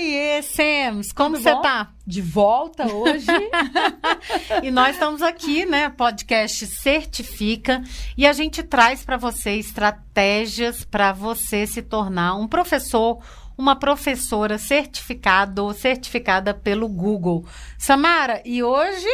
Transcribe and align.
Oiê, 0.00 0.40
Sams, 0.40 1.12
como 1.12 1.36
você 1.36 1.54
tá? 1.56 1.90
De 2.06 2.22
volta 2.22 2.90
hoje. 2.90 3.26
e 4.64 4.70
nós 4.70 4.94
estamos 4.94 5.20
aqui, 5.20 5.66
né? 5.66 5.90
Podcast 5.90 6.66
Certifica 6.68 7.82
e 8.16 8.26
a 8.26 8.32
gente 8.32 8.62
traz 8.62 9.04
para 9.04 9.18
você 9.18 9.50
estratégias 9.56 10.86
para 10.86 11.12
você 11.12 11.66
se 11.66 11.82
tornar 11.82 12.34
um 12.36 12.48
professor, 12.48 13.22
uma 13.58 13.76
professora 13.76 14.56
certificado 14.56 15.66
ou 15.66 15.74
certificada 15.74 16.54
pelo 16.54 16.88
Google. 16.88 17.44
Samara, 17.76 18.40
e 18.46 18.62
hoje 18.62 19.06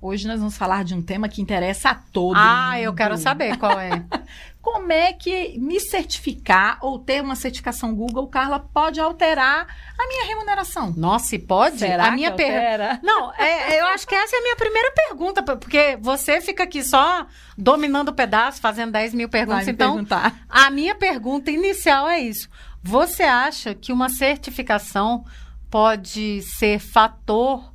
Hoje 0.00 0.28
nós 0.28 0.38
vamos 0.38 0.54
falar 0.54 0.84
de 0.84 0.94
um 0.94 1.00
tema 1.00 1.30
que 1.30 1.40
interessa 1.40 1.88
a 1.88 1.94
todos. 1.94 2.36
Ah, 2.38 2.78
eu 2.78 2.92
quero 2.92 3.16
saber 3.16 3.56
qual 3.56 3.80
é. 3.80 4.04
Como 4.64 4.90
é 4.90 5.12
que 5.12 5.58
me 5.58 5.78
certificar 5.78 6.78
ou 6.80 6.98
ter 6.98 7.22
uma 7.22 7.36
certificação 7.36 7.94
Google, 7.94 8.26
Carla, 8.28 8.58
pode 8.58 8.98
alterar 8.98 9.66
a 9.98 10.08
minha 10.08 10.24
remuneração? 10.24 10.90
Nossa, 10.96 11.36
e 11.36 11.38
pode? 11.38 11.80
Será 11.80 12.06
a 12.06 12.10
minha 12.12 12.32
pergunta. 12.32 12.98
Não, 13.04 13.30
é, 13.34 13.78
eu 13.78 13.84
acho 13.88 14.08
que 14.08 14.14
essa 14.14 14.34
é 14.34 14.38
a 14.38 14.42
minha 14.42 14.56
primeira 14.56 14.90
pergunta, 14.92 15.42
porque 15.42 15.98
você 16.00 16.40
fica 16.40 16.62
aqui 16.62 16.82
só 16.82 17.26
dominando 17.58 18.08
o 18.08 18.14
pedaço, 18.14 18.58
fazendo 18.58 18.92
10 18.92 19.12
mil 19.12 19.28
perguntas. 19.28 19.68
então, 19.68 19.92
perguntar. 19.92 20.34
a 20.48 20.70
minha 20.70 20.94
pergunta 20.94 21.50
inicial 21.50 22.08
é 22.08 22.20
isso. 22.20 22.48
Você 22.82 23.22
acha 23.22 23.74
que 23.74 23.92
uma 23.92 24.08
certificação 24.08 25.26
pode 25.70 26.40
ser 26.40 26.78
fator 26.78 27.70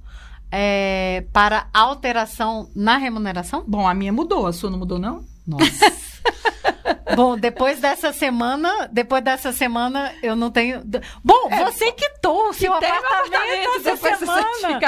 é, 0.51 1.23
para 1.31 1.67
alteração 1.71 2.71
na 2.75 2.97
remuneração? 2.97 3.63
Bom, 3.67 3.87
a 3.87 3.93
minha 3.93 4.11
mudou, 4.11 4.47
a 4.47 4.53
sua 4.53 4.71
não 4.71 4.79
mudou, 4.79 4.97
não? 4.97 5.28
Nossa. 5.49 6.09
Bom, 7.15 7.37
depois 7.37 7.79
dessa 7.79 8.13
semana, 8.13 8.87
depois 8.91 9.23
dessa 9.23 9.51
semana, 9.51 10.13
eu 10.21 10.35
não 10.35 10.51
tenho. 10.51 10.81
Bom, 11.23 11.49
é, 11.49 11.65
você 11.65 11.91
quitou 11.91 12.49
o 12.49 12.53
seu 12.53 12.73
apartamento, 12.73 13.05
apartamento 13.05 13.89
essa 13.89 14.17
semana. 14.17 14.79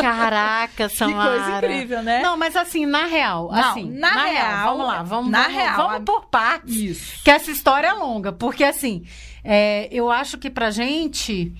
Caraca, 0.00 0.88
Samara. 0.88 1.30
Que 1.30 1.44
coisa 1.44 1.58
incrível, 1.58 2.02
né? 2.02 2.22
Não, 2.22 2.36
mas 2.36 2.56
assim, 2.56 2.86
na 2.86 3.06
real, 3.06 3.50
não, 3.52 3.70
assim, 3.70 3.90
na, 3.90 4.14
na 4.14 4.24
real, 4.24 4.32
real, 4.32 4.64
vamos 4.64 4.86
lá, 4.86 5.02
vamos, 5.02 5.30
na 5.30 5.42
vamos, 5.42 5.56
real, 5.56 5.76
vamos 5.76 6.04
por 6.04 6.26
partes. 6.26 6.74
Isso. 6.74 7.22
Que 7.22 7.30
essa 7.30 7.50
história 7.50 7.88
é 7.88 7.92
longa, 7.92 8.32
porque 8.32 8.64
assim, 8.64 9.04
é, 9.44 9.88
eu 9.92 10.10
acho 10.10 10.38
que 10.38 10.50
pra 10.50 10.70
gente 10.70 11.54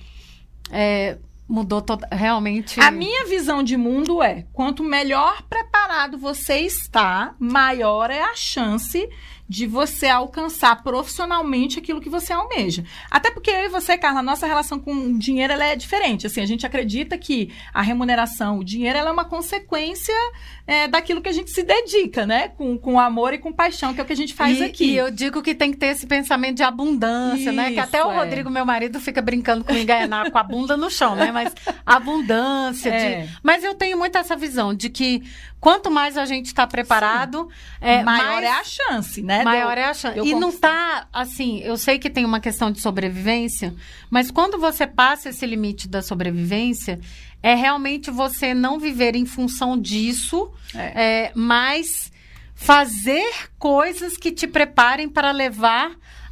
é, 0.71 1.17
mudou 1.47 1.83
realmente. 2.11 2.79
A 2.79 2.91
minha 2.91 3.25
visão 3.25 3.63
de 3.63 3.77
mundo 3.77 4.21
é: 4.21 4.45
quanto 4.51 4.83
melhor 4.83 5.43
preparado 5.43 6.17
você 6.17 6.59
está, 6.59 7.35
maior 7.39 8.09
é 8.09 8.21
a 8.21 8.35
chance 8.35 9.07
de 9.47 9.65
você 9.65 10.07
alcançar 10.07 10.83
profissionalmente 10.83 11.79
aquilo 11.79 12.01
que 12.01 12.09
você 12.09 12.33
almeja. 12.33 12.83
Até 13.09 13.31
porque 13.31 13.49
eu 13.49 13.65
e 13.65 13.69
você, 13.69 13.97
Carla, 13.97 14.19
a 14.19 14.23
nossa 14.23 14.45
relação 14.45 14.79
com 14.79 14.93
o 14.93 15.17
dinheiro 15.17 15.53
ela 15.53 15.65
é 15.65 15.75
diferente. 15.75 16.27
Assim, 16.27 16.41
a 16.41 16.45
gente 16.45 16.65
acredita 16.65 17.17
que 17.17 17.53
a 17.73 17.81
remuneração, 17.81 18.59
o 18.59 18.63
dinheiro, 18.63 18.97
ela 18.97 19.09
é 19.09 19.13
uma 19.13 19.25
consequência 19.25 20.13
é, 20.65 20.87
daquilo 20.87 21.21
que 21.21 21.29
a 21.29 21.33
gente 21.33 21.49
se 21.49 21.63
dedica, 21.63 22.25
né? 22.25 22.49
Com, 22.49 22.77
com 22.77 22.99
amor 22.99 23.33
e 23.33 23.37
com 23.37 23.53
paixão, 23.53 23.93
que 23.93 24.01
é 24.01 24.03
o 24.03 24.05
que 24.05 24.13
a 24.13 24.17
gente 24.17 24.33
faz 24.33 24.59
e, 24.59 24.63
aqui. 24.63 24.91
E 24.91 24.97
eu 24.97 25.09
digo 25.09 25.41
que 25.41 25.55
tem 25.55 25.71
que 25.71 25.77
ter 25.77 25.87
esse 25.87 26.05
pensamento 26.05 26.57
de 26.57 26.63
abundância, 26.63 27.49
Isso, 27.49 27.51
né? 27.53 27.71
Que 27.71 27.79
até 27.79 28.03
o 28.03 28.11
é. 28.11 28.15
Rodrigo, 28.15 28.49
meu 28.49 28.65
marido, 28.65 28.99
fica 28.99 29.21
brincando 29.21 29.63
com 29.63 29.73
enganar 29.73 30.29
com 30.29 30.37
a 30.37 30.43
bunda 30.43 30.75
no 30.75 30.89
chão, 30.89 31.15
né? 31.15 31.31
Mas 31.31 31.53
abundância. 31.85 32.89
É. 32.89 33.21
De... 33.21 33.37
Mas 33.41 33.63
eu 33.63 33.73
tenho 33.75 33.97
muito 33.97 34.17
essa 34.17 34.35
visão 34.35 34.73
de 34.73 34.89
que 34.89 35.23
quanto 35.59 35.89
mais 35.89 36.17
a 36.17 36.25
gente 36.25 36.47
está 36.47 36.67
preparado, 36.67 37.49
é, 37.79 38.03
maior 38.03 38.41
mais... 38.41 38.43
é 38.43 38.51
a 38.51 38.63
chance, 38.63 39.21
né? 39.21 39.36
Maior 39.43 39.77
é 39.77 39.85
a 39.85 39.93
chance. 39.93 40.19
E 40.19 40.33
não 40.35 40.49
está 40.49 41.07
assim, 41.11 41.59
eu 41.59 41.77
sei 41.77 41.99
que 41.99 42.09
tem 42.09 42.25
uma 42.25 42.39
questão 42.39 42.71
de 42.71 42.81
sobrevivência, 42.81 43.75
mas 44.09 44.31
quando 44.31 44.57
você 44.57 44.85
passa 44.85 45.29
esse 45.29 45.45
limite 45.45 45.87
da 45.87 46.01
sobrevivência, 46.01 46.99
é 47.41 47.55
realmente 47.55 48.09
você 48.11 48.53
não 48.53 48.79
viver 48.79 49.15
em 49.15 49.25
função 49.25 49.79
disso, 49.79 50.51
é. 50.73 51.25
É, 51.25 51.31
mas 51.35 52.11
fazer 52.55 53.51
coisas 53.59 54.17
que 54.17 54.31
te 54.31 54.47
preparem 54.47 55.07
para 55.07 55.31
levar 55.31 55.91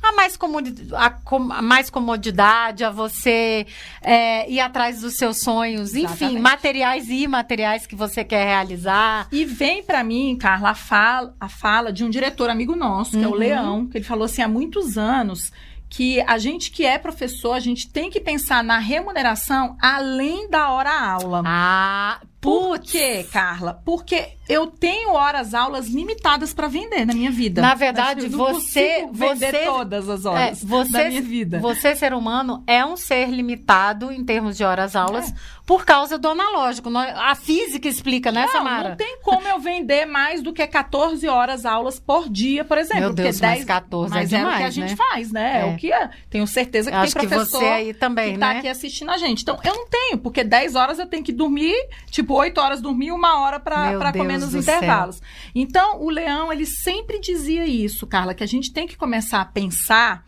a 0.09 0.11
mais, 0.13 0.38
comodidade, 0.38 0.89
a, 0.93 1.09
com, 1.09 1.51
a 1.51 1.61
mais 1.61 1.89
comodidade, 1.89 2.83
a 2.83 2.89
você 2.89 3.66
é, 4.01 4.49
ir 4.49 4.59
atrás 4.59 5.01
dos 5.01 5.17
seus 5.17 5.39
sonhos, 5.41 5.93
Exatamente. 5.93 6.23
enfim, 6.23 6.39
materiais 6.39 7.09
e 7.09 7.23
imateriais 7.23 7.85
que 7.85 7.95
você 7.95 8.23
quer 8.23 8.45
realizar. 8.45 9.27
E 9.31 9.45
vem 9.45 9.83
para 9.83 10.03
mim, 10.03 10.38
Carla, 10.39 10.71
a 10.71 10.75
fala, 10.75 11.35
a 11.39 11.49
fala 11.49 11.91
de 11.91 12.03
um 12.03 12.09
diretor 12.09 12.49
amigo 12.49 12.75
nosso, 12.75 13.11
que 13.11 13.17
uhum. 13.17 13.23
é 13.23 13.27
o 13.27 13.31
uhum. 13.31 13.38
Leão, 13.38 13.88
que 13.88 13.97
ele 13.97 14.05
falou 14.05 14.25
assim 14.25 14.41
há 14.41 14.47
muitos 14.47 14.97
anos 14.97 15.51
que 15.89 16.19
a 16.22 16.37
gente 16.37 16.72
que 16.72 16.85
é 16.85 16.97
professor, 16.97 17.53
a 17.53 17.59
gente 17.59 17.89
tem 17.89 18.09
que 18.09 18.19
pensar 18.19 18.63
na 18.63 18.79
remuneração 18.79 19.77
além 19.79 20.49
da 20.49 20.72
hora 20.72 20.91
aula. 20.91 21.41
Ah, 21.45 22.19
por 22.45 22.79
quê, 22.79 23.25
Carla? 23.31 23.81
Porque 23.83 24.35
eu 24.47 24.67
tenho 24.67 25.11
horas 25.11 25.53
aulas 25.53 25.88
limitadas 25.88 26.53
para 26.53 26.67
vender 26.67 27.06
na 27.06 27.13
minha 27.13 27.31
vida. 27.31 27.61
Na 27.61 27.73
verdade, 27.73 28.28
você 28.28 29.07
vender 29.11 29.51
você 29.51 29.66
todas 29.66 30.07
as 30.07 30.25
horas 30.25 30.61
é, 30.61 30.66
você, 30.66 30.91
da 30.91 31.09
minha 31.09 31.22
vida. 31.22 31.59
Você 31.59 31.95
ser 31.95 32.13
humano 32.13 32.63
é 32.67 32.85
um 32.85 32.95
ser 32.95 33.29
limitado 33.29 34.11
em 34.11 34.23
termos 34.23 34.55
de 34.55 34.63
horas 34.63 34.95
aulas 34.95 35.31
é. 35.31 35.34
por 35.66 35.84
causa 35.84 36.19
do 36.19 36.28
analógico. 36.28 36.89
A 36.95 37.34
física 37.34 37.88
explica, 37.88 38.31
né, 38.31 38.45
não, 38.45 38.51
Samara? 38.51 38.89
Não 38.89 38.95
tem 38.95 39.17
como 39.23 39.47
eu 39.47 39.59
vender 39.59 40.05
mais 40.05 40.44
do 40.44 40.53
que 40.53 40.66
14 40.66 41.28
horas 41.28 41.66
aulas 41.66 42.00
por 42.00 42.29
dia, 42.29 42.63
por 42.63 42.78
exemplo. 42.78 43.01
Meu 43.01 43.13
Deus, 43.13 43.39
porque 43.39 43.47
10, 43.47 43.66
14 43.66 44.13
mas 44.13 44.31
é, 44.31 44.38
demais, 44.38 44.53
é 44.53 44.55
o 44.55 44.59
que 44.59 44.63
a 44.63 44.69
gente 44.69 44.89
né? 44.91 44.95
faz, 44.95 45.31
né? 45.31 45.57
É. 45.57 45.61
é. 45.61 45.66
o 45.66 45.75
que 45.75 45.91
é. 45.91 46.09
Tenho 46.29 46.45
certeza 46.45 46.91
que 46.91 46.97
Acho 46.97 47.16
tem 47.16 47.28
professor 47.28 47.59
que 47.59 47.66
você 47.66 47.72
aí 47.72 47.94
também, 47.95 48.34
que 48.34 48.39
tá 48.39 48.51
aqui 48.51 48.67
assistindo 48.67 49.09
a 49.09 49.17
gente. 49.17 49.41
Então, 49.41 49.57
eu 49.63 49.73
não 49.73 49.88
tenho, 49.88 50.19
porque 50.19 50.44
10 50.44 50.75
horas 50.75 51.00
eu 51.00 51.07
tenho 51.07 51.23
que 51.23 51.31
dormir, 51.31 51.75
tipo, 52.11 52.34
8 52.35 52.59
horas 52.59 52.81
dormir, 52.81 53.12
uma 53.12 53.40
hora 53.40 53.59
para 53.59 54.12
comer 54.12 54.38
nos 54.38 54.53
intervalos. 54.53 55.18
Céu. 55.18 55.28
Então, 55.53 56.01
o 56.01 56.09
Leão, 56.09 56.51
ele 56.51 56.66
sempre 56.66 57.19
dizia 57.19 57.66
isso, 57.66 58.06
Carla, 58.06 58.34
que 58.34 58.44
a 58.44 58.47
gente 58.47 58.72
tem 58.72 58.85
que 58.88 58.97
começar 58.97 59.41
a 59.41 59.46
pensar 59.46 60.25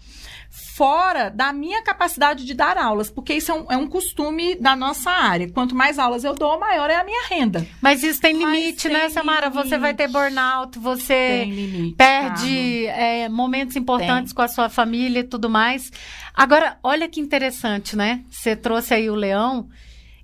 fora 0.49 1.29
da 1.29 1.51
minha 1.51 1.81
capacidade 1.81 2.45
de 2.45 2.53
dar 2.53 2.77
aulas, 2.77 3.09
porque 3.09 3.33
isso 3.33 3.51
é 3.51 3.55
um, 3.55 3.71
é 3.71 3.77
um, 3.77 3.87
costume 3.87 4.55
da 4.55 4.75
nossa 4.75 5.09
área. 5.09 5.49
Quanto 5.51 5.75
mais 5.75 5.99
aulas 5.99 6.23
eu 6.23 6.33
dou, 6.33 6.59
maior 6.59 6.89
é 6.89 6.95
a 6.95 7.03
minha 7.03 7.27
renda. 7.27 7.67
Mas 7.81 8.03
isso 8.03 8.21
tem 8.21 8.37
limite, 8.37 8.87
né, 8.87 9.09
Samara? 9.09 9.49
Limite. 9.49 9.69
Você 9.69 9.77
vai 9.77 9.93
ter 9.93 10.07
burnout, 10.07 10.77
você 10.79 11.45
limite, 11.45 11.95
perde 11.95 12.85
é, 12.87 13.27
momentos 13.27 13.75
importantes 13.75 14.31
tem. 14.31 14.35
com 14.35 14.41
a 14.41 14.47
sua 14.47 14.69
família 14.69 15.19
e 15.19 15.23
tudo 15.23 15.49
mais. 15.49 15.91
Agora, 16.33 16.77
olha 16.83 17.09
que 17.09 17.19
interessante, 17.19 17.95
né? 17.95 18.23
Você 18.29 18.55
trouxe 18.55 18.93
aí 18.93 19.09
o 19.09 19.15
leão. 19.15 19.67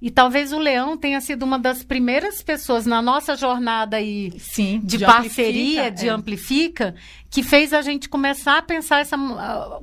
E 0.03 0.11
talvez 0.11 0.51
o 0.51 0.59
Leão 0.59 0.97
tenha 0.97 1.21
sido 1.21 1.43
uma 1.43 1.57
das 1.57 1.81
primeiras 1.81 2.43
pessoas 2.43 2.85
na 2.85 3.01
nossa 3.01 3.37
jornada 3.37 3.95
aí 3.95 4.33
Sim, 4.37 4.81
de, 4.83 4.97
de 4.97 5.05
parceria, 5.05 5.83
amplifica, 5.83 5.91
de 5.91 6.07
é. 6.09 6.11
Amplifica, 6.11 6.95
que 7.33 7.41
fez 7.41 7.73
a 7.73 7.81
gente 7.81 8.07
começar 8.07 8.59
a 8.59 8.61
pensar 8.61 8.99
essa 8.99 9.17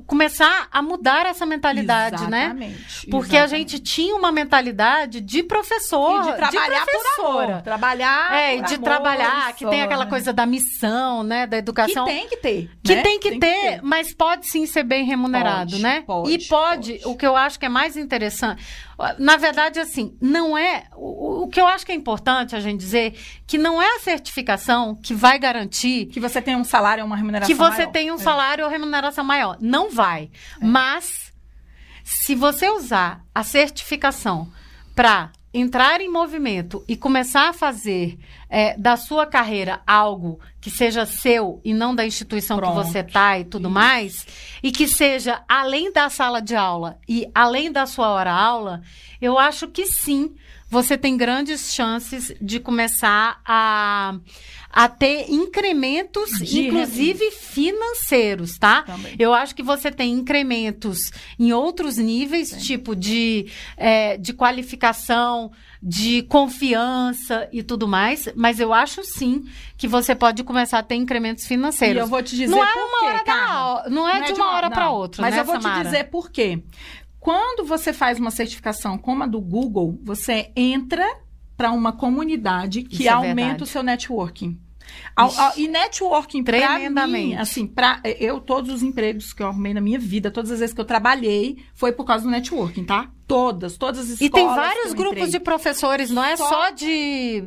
começar 0.07 0.69
a 0.71 0.81
mudar 0.81 1.25
essa 1.25 1.45
mentalidade, 1.45 2.25
né? 2.29 2.45
exatamente, 2.45 2.77
né? 2.77 3.11
Porque 3.11 3.35
exatamente. 3.35 3.53
a 3.53 3.57
gente 3.57 3.79
tinha 3.79 4.15
uma 4.15 4.31
mentalidade 4.31 5.19
de 5.19 5.43
professor, 5.43 6.21
e 6.21 6.31
de 6.31 6.37
trabalhar 6.37 6.85
de 6.85 6.91
por 6.91 7.25
amor, 7.25 7.61
trabalhar 7.61 8.33
é, 8.33 8.61
de 8.61 8.75
amor, 8.75 8.85
trabalhar, 8.85 9.53
que 9.53 9.67
tem 9.67 9.81
aquela 9.81 10.05
coisa 10.05 10.31
da 10.31 10.45
missão, 10.45 11.23
né, 11.23 11.45
da 11.45 11.57
educação. 11.57 12.05
Que 12.05 12.11
tem 12.13 12.29
que 12.29 12.37
ter, 12.37 12.71
que 12.81 12.95
né? 12.95 13.01
tem 13.03 13.19
que 13.19 13.29
tem 13.31 13.39
ter, 13.41 13.53
que 13.53 13.69
ter, 13.71 13.81
mas 13.83 14.13
pode 14.13 14.47
sim 14.47 14.65
ser 14.65 14.83
bem 14.83 15.03
remunerado, 15.03 15.71
pode, 15.71 15.83
né? 15.83 16.03
Pode, 16.07 16.31
e 16.31 16.47
pode, 16.47 16.93
pode, 16.93 17.01
o 17.03 17.17
que 17.17 17.27
eu 17.27 17.35
acho 17.35 17.59
que 17.59 17.65
é 17.65 17.69
mais 17.69 17.97
interessante, 17.97 18.63
na 19.19 19.35
verdade 19.35 19.77
assim, 19.77 20.15
não 20.21 20.57
é 20.57 20.85
o, 20.95 21.43
o 21.43 21.47
que 21.49 21.59
eu 21.59 21.67
acho 21.67 21.85
que 21.85 21.91
é 21.91 21.95
importante 21.95 22.55
a 22.55 22.61
gente 22.61 22.79
dizer 22.79 23.13
que 23.51 23.57
não 23.57 23.81
é 23.81 23.97
a 23.97 23.99
certificação 23.99 24.95
que 24.95 25.13
vai 25.13 25.37
garantir 25.37 26.05
que 26.05 26.21
você 26.21 26.41
tem 26.41 26.55
um 26.55 26.63
salário 26.63 27.03
ou 27.03 27.05
uma 27.07 27.17
remuneração 27.17 27.53
que 27.53 27.53
você 27.53 27.79
maior. 27.79 27.91
tenha 27.91 28.13
um 28.13 28.15
é. 28.15 28.19
salário 28.19 28.63
ou 28.63 28.71
remuneração 28.71 29.25
maior. 29.25 29.57
Não 29.59 29.91
vai. 29.91 30.31
É. 30.61 30.65
Mas 30.65 31.33
se 32.01 32.33
você 32.33 32.69
usar 32.69 33.25
a 33.35 33.43
certificação 33.43 34.49
para 34.95 35.33
entrar 35.53 35.99
em 35.99 36.09
movimento 36.09 36.81
e 36.87 36.95
começar 36.95 37.49
a 37.49 37.53
fazer 37.53 38.17
é, 38.49 38.77
da 38.77 38.95
sua 38.95 39.25
carreira 39.25 39.81
algo 39.85 40.39
que 40.61 40.69
seja 40.69 41.05
seu 41.05 41.59
e 41.61 41.73
não 41.73 41.93
da 41.93 42.05
instituição 42.05 42.55
Pronto. 42.55 42.79
que 42.79 42.87
você 42.87 42.99
está 42.99 43.37
e 43.37 43.43
tudo 43.43 43.67
Isso. 43.67 43.73
mais, 43.73 44.27
e 44.63 44.71
que 44.71 44.87
seja 44.87 45.43
além 45.45 45.91
da 45.91 46.09
sala 46.09 46.41
de 46.41 46.55
aula 46.55 46.97
e 47.05 47.29
além 47.35 47.69
da 47.69 47.85
sua 47.85 48.11
hora 48.11 48.31
aula, 48.31 48.81
eu 49.21 49.37
acho 49.37 49.67
que 49.67 49.87
sim, 49.87 50.33
você 50.71 50.97
tem 50.97 51.17
grandes 51.17 51.73
chances 51.73 52.33
de 52.41 52.57
começar 52.57 53.41
a, 53.45 54.15
a 54.71 54.87
ter 54.87 55.29
incrementos, 55.29 56.29
de 56.39 56.67
inclusive 56.67 57.29
financeiros, 57.29 58.57
tá? 58.57 58.83
Também. 58.83 59.13
Eu 59.19 59.33
acho 59.33 59.53
que 59.53 59.61
você 59.61 59.91
tem 59.91 60.13
incrementos 60.13 61.11
em 61.37 61.51
outros 61.51 61.97
níveis, 61.97 62.51
Sim. 62.51 62.57
tipo 62.59 62.95
de, 62.95 63.47
é, 63.75 64.15
de 64.17 64.31
qualificação, 64.31 65.51
de 65.83 66.21
confiança 66.23 67.49
e 67.51 67.63
tudo 67.63 67.85
mais, 67.87 68.29
mas 68.35 68.59
eu 68.59 68.71
acho 68.71 69.03
sim 69.03 69.43
que 69.75 69.87
você 69.87 70.13
pode 70.13 70.43
começar 70.43 70.77
a 70.77 70.83
ter 70.83 70.95
incrementos 70.95 71.45
financeiros. 71.45 71.97
E 71.97 71.99
eu 71.99 72.07
vou 72.07 72.21
te 72.21 72.35
dizer 72.35 72.55
não 72.55 72.63
é 72.63 72.71
por 72.71 72.79
uma 72.79 72.99
quê, 72.99 73.05
hora 73.05 73.23
da, 73.25 73.89
não, 73.89 74.07
é 74.07 74.19
não 74.19 74.23
é 74.25 74.31
de 74.31 74.33
uma, 74.33 74.51
hora 74.51 74.69
para 74.69 74.91
outra, 74.91 75.21
Mas 75.23 75.33
né, 75.33 75.41
eu 75.41 75.45
vou 75.45 75.59
Samara? 75.59 75.79
te 75.79 75.85
dizer 75.85 76.03
por 76.05 76.29
quê 76.29 76.61
Quando 77.21 77.63
você 77.63 77.93
faz 77.93 78.19
uma 78.19 78.31
certificação 78.31 78.97
como 78.97 79.23
a 79.23 79.27
do 79.27 79.39
Google, 79.39 79.97
você 80.03 80.51
entra 80.55 81.05
para 81.55 81.71
uma 81.71 81.93
comunidade 81.93 82.81
que 82.81 83.07
é 83.07 83.11
aumenta 83.11 83.35
verdade. 83.35 83.63
o 83.63 83.65
seu 83.67 83.83
networking. 83.83 84.59
Ao- 85.15 85.31
ao- 85.39 85.53
e 85.57 85.67
networking, 85.67 86.43
pra 86.43 86.57
Tremendamente. 86.57 87.27
mim, 87.27 87.35
assim, 87.35 87.67
pra, 87.67 88.01
eu, 88.19 88.41
todos 88.41 88.71
os 88.73 88.81
empregos 88.83 89.31
que 89.31 89.41
eu 89.43 89.47
arrumei 89.47 89.71
na 89.73 89.79
minha 89.79 89.99
vida, 89.99 90.31
todas 90.31 90.51
as 90.51 90.59
vezes 90.59 90.73
que 90.73 90.81
eu 90.81 90.85
trabalhei, 90.85 91.63
foi 91.75 91.91
por 91.91 92.03
causa 92.05 92.23
do 92.25 92.31
networking, 92.31 92.83
tá? 92.83 93.09
Todas, 93.27 93.77
todas 93.77 93.99
as 94.01 94.09
escolas. 94.19 94.27
E 94.27 94.33
tem 94.33 94.45
vários 94.47 94.93
grupos 94.93 95.17
entrei. 95.27 95.31
de 95.31 95.39
professores, 95.39 96.09
não 96.09 96.23
é 96.23 96.35
Só- 96.35 96.49
só, 96.49 96.69
de. 96.71 97.43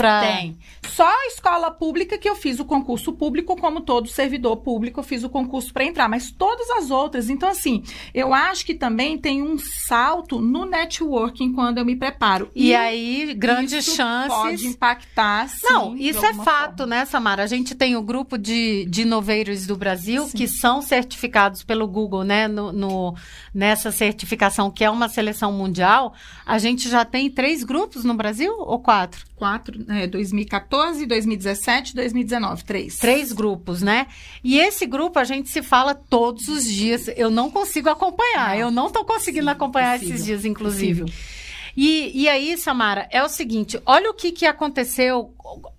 Pra... 0.00 0.20
Tem. 0.20 0.56
Só 0.88 1.06
a 1.06 1.26
escola 1.26 1.70
pública 1.70 2.18
que 2.18 2.28
eu 2.28 2.34
fiz 2.34 2.58
o 2.58 2.64
concurso 2.64 3.12
público, 3.12 3.56
como 3.56 3.80
todo 3.80 4.08
servidor 4.08 4.56
público, 4.58 5.00
eu 5.00 5.04
fiz 5.04 5.22
o 5.24 5.28
concurso 5.28 5.72
para 5.72 5.84
entrar, 5.84 6.08
mas 6.08 6.30
todas 6.30 6.68
as 6.70 6.90
outras. 6.90 7.30
Então, 7.30 7.48
assim, 7.48 7.82
eu 8.12 8.34
acho 8.34 8.66
que 8.66 8.74
também 8.74 9.16
tem 9.16 9.42
um 9.42 9.56
salto 9.58 10.40
no 10.40 10.64
networking 10.64 11.52
quando 11.52 11.78
eu 11.78 11.84
me 11.84 11.94
preparo. 11.96 12.50
E, 12.54 12.74
aí, 12.74 13.32
grandes 13.34 13.84
isso 13.86 13.96
chances. 13.96 14.36
Pode 14.36 14.66
impactar, 14.66 15.48
sim, 15.48 15.66
Não, 15.70 15.96
isso 15.96 16.24
é 16.24 16.34
fato, 16.34 16.78
forma. 16.78 16.96
né, 16.96 17.04
Samara? 17.04 17.42
A 17.44 17.46
gente 17.46 17.74
tem 17.74 17.96
o 17.96 18.02
grupo 18.02 18.36
de, 18.36 18.84
de 18.86 19.02
inoveiros 19.02 19.66
do 19.66 19.76
Brasil 19.76 20.26
Sim. 20.26 20.36
que 20.36 20.48
são 20.48 20.82
certificados 20.82 21.62
pelo 21.62 21.86
Google, 21.86 22.24
né? 22.24 22.48
No, 22.48 22.72
no- 22.72 23.14
nessa 23.54 23.90
certificação 23.92 24.70
que 24.70 24.84
é 24.84 24.90
uma 24.90 25.08
seleção 25.08 25.52
mundial. 25.52 26.14
A 26.44 26.58
gente 26.58 26.88
já 26.88 27.04
tem 27.04 27.30
três 27.30 27.62
grupos 27.64 28.04
no 28.04 28.14
Brasil 28.14 28.52
ou 28.58 28.78
quatro? 28.80 29.24
Quatro, 29.36 29.78
é, 29.90 30.06
2014, 30.06 31.04
2017, 31.04 31.94
2019, 31.94 32.64
três. 32.64 32.96
Três 32.96 33.32
grupos, 33.32 33.82
né? 33.82 34.06
E 34.42 34.58
esse 34.58 34.86
grupo 34.86 35.18
a 35.18 35.24
gente 35.24 35.48
se 35.50 35.62
fala 35.62 35.94
todos 35.94 36.48
os 36.48 36.64
dias. 36.64 37.08
Eu 37.16 37.30
não 37.30 37.50
consigo 37.50 37.88
acompanhar. 37.88 38.58
Eu 38.58 38.70
não 38.70 38.86
estou 38.86 39.04
conseguindo 39.04 39.46
Sim, 39.46 39.50
acompanhar 39.50 39.94
possível, 39.94 40.14
esses 40.14 40.26
dias, 40.26 40.44
inclusive. 40.44 41.02
Possível. 41.02 41.24
E, 41.76 42.22
e 42.22 42.28
aí, 42.28 42.56
Samara, 42.56 43.08
é 43.10 43.22
o 43.22 43.28
seguinte: 43.28 43.80
olha 43.84 44.10
o 44.10 44.14
que, 44.14 44.32
que 44.32 44.46
aconteceu. 44.46 45.34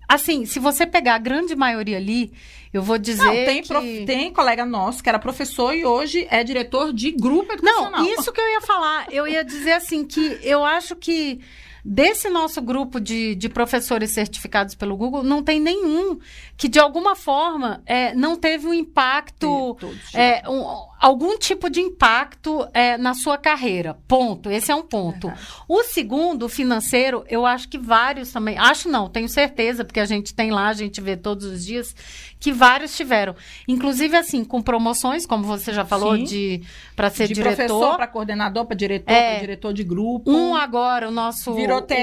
Assim, 0.08 0.44
se 0.44 0.58
você 0.58 0.86
pegar 0.86 1.14
a 1.14 1.18
grande 1.18 1.54
maioria 1.54 1.96
ali, 1.96 2.32
eu 2.72 2.82
vou 2.82 2.98
dizer. 2.98 3.24
Não, 3.24 3.32
tem, 3.32 3.62
que... 3.62 3.68
prof- 3.68 4.04
tem 4.06 4.32
colega 4.32 4.64
nosso 4.64 5.02
que 5.02 5.08
era 5.08 5.18
professor 5.18 5.74
e 5.74 5.84
hoje 5.84 6.26
é 6.30 6.42
diretor 6.42 6.92
de 6.92 7.10
grupo 7.12 7.52
educacional. 7.52 7.90
Não, 8.02 8.08
isso 8.14 8.32
que 8.32 8.40
eu 8.40 8.50
ia 8.50 8.60
falar. 8.60 9.06
Eu 9.10 9.26
ia 9.26 9.44
dizer 9.44 9.72
assim 9.72 10.04
que 10.04 10.38
eu 10.42 10.64
acho 10.64 10.96
que 10.96 11.40
desse 11.84 12.28
nosso 12.28 12.60
grupo 12.62 13.00
de, 13.00 13.34
de 13.34 13.48
professores 13.48 14.10
certificados 14.12 14.74
pelo 14.74 14.96
Google, 14.96 15.22
não 15.22 15.42
tem 15.42 15.60
nenhum 15.60 16.18
que, 16.56 16.68
de 16.68 16.78
alguma 16.78 17.16
forma, 17.16 17.82
é, 17.86 18.14
não 18.14 18.36
teve 18.36 18.66
um 18.66 18.74
impacto. 18.74 19.76
É, 20.14 20.48
um- 20.48 20.64
algum 21.00 21.36
tipo 21.36 21.68
de 21.68 21.80
impacto 21.80 22.64
é, 22.72 22.96
na 22.96 23.12
sua 23.14 23.36
carreira. 23.36 23.98
Ponto. 24.06 24.48
Esse 24.48 24.70
é 24.70 24.74
um 24.74 24.82
ponto. 24.82 25.26
Verdade. 25.26 25.48
O 25.68 25.82
segundo, 25.82 26.48
financeiro, 26.48 27.24
eu 27.28 27.44
acho 27.44 27.68
que 27.68 27.76
vários 27.78 28.30
também. 28.30 28.56
Acho 28.56 28.88
não, 28.88 29.08
tenho 29.08 29.28
certeza, 29.28 29.84
porque 29.84 29.98
a 29.98 30.04
gente 30.04 30.32
tem 30.32 30.52
lá, 30.52 30.68
a 30.68 30.72
gente 30.74 31.00
vê 31.00 31.16
todos 31.16 31.44
os 31.46 31.64
dias, 31.64 31.94
que 32.38 32.52
vários 32.52 32.96
tiveram. 32.96 33.34
Inclusive, 33.66 34.16
assim, 34.16 34.44
com 34.44 34.62
promoções, 34.62 35.26
como 35.26 35.42
você 35.42 35.72
já 35.72 35.84
falou, 35.84 36.16
Sim. 36.16 36.24
de 36.24 36.62
para 36.94 37.10
ser 37.10 37.26
de 37.26 37.34
diretor. 37.34 37.56
professor 37.56 37.96
para 37.96 38.06
coordenador, 38.06 38.64
para 38.66 38.76
diretor, 38.76 39.12
É. 39.12 39.30
para 39.32 39.40
diretor 39.40 39.72
de 39.74 39.82
grupo. 39.82 40.30
Um 40.30 40.54
agora, 40.54 41.08
o 41.08 41.10
nosso. 41.10 41.52
Virou 41.54 41.71
o- 41.78 41.82
TE, 41.82 41.94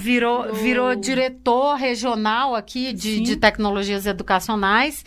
virou, 0.00 0.42
virou- 0.44 0.54
virou 0.54 0.94
diretor 0.94 1.74
regional 1.74 2.54
aqui 2.54 2.92
de, 2.92 3.20
de 3.20 3.36
tecnologias 3.36 4.06
educacionais. 4.06 5.04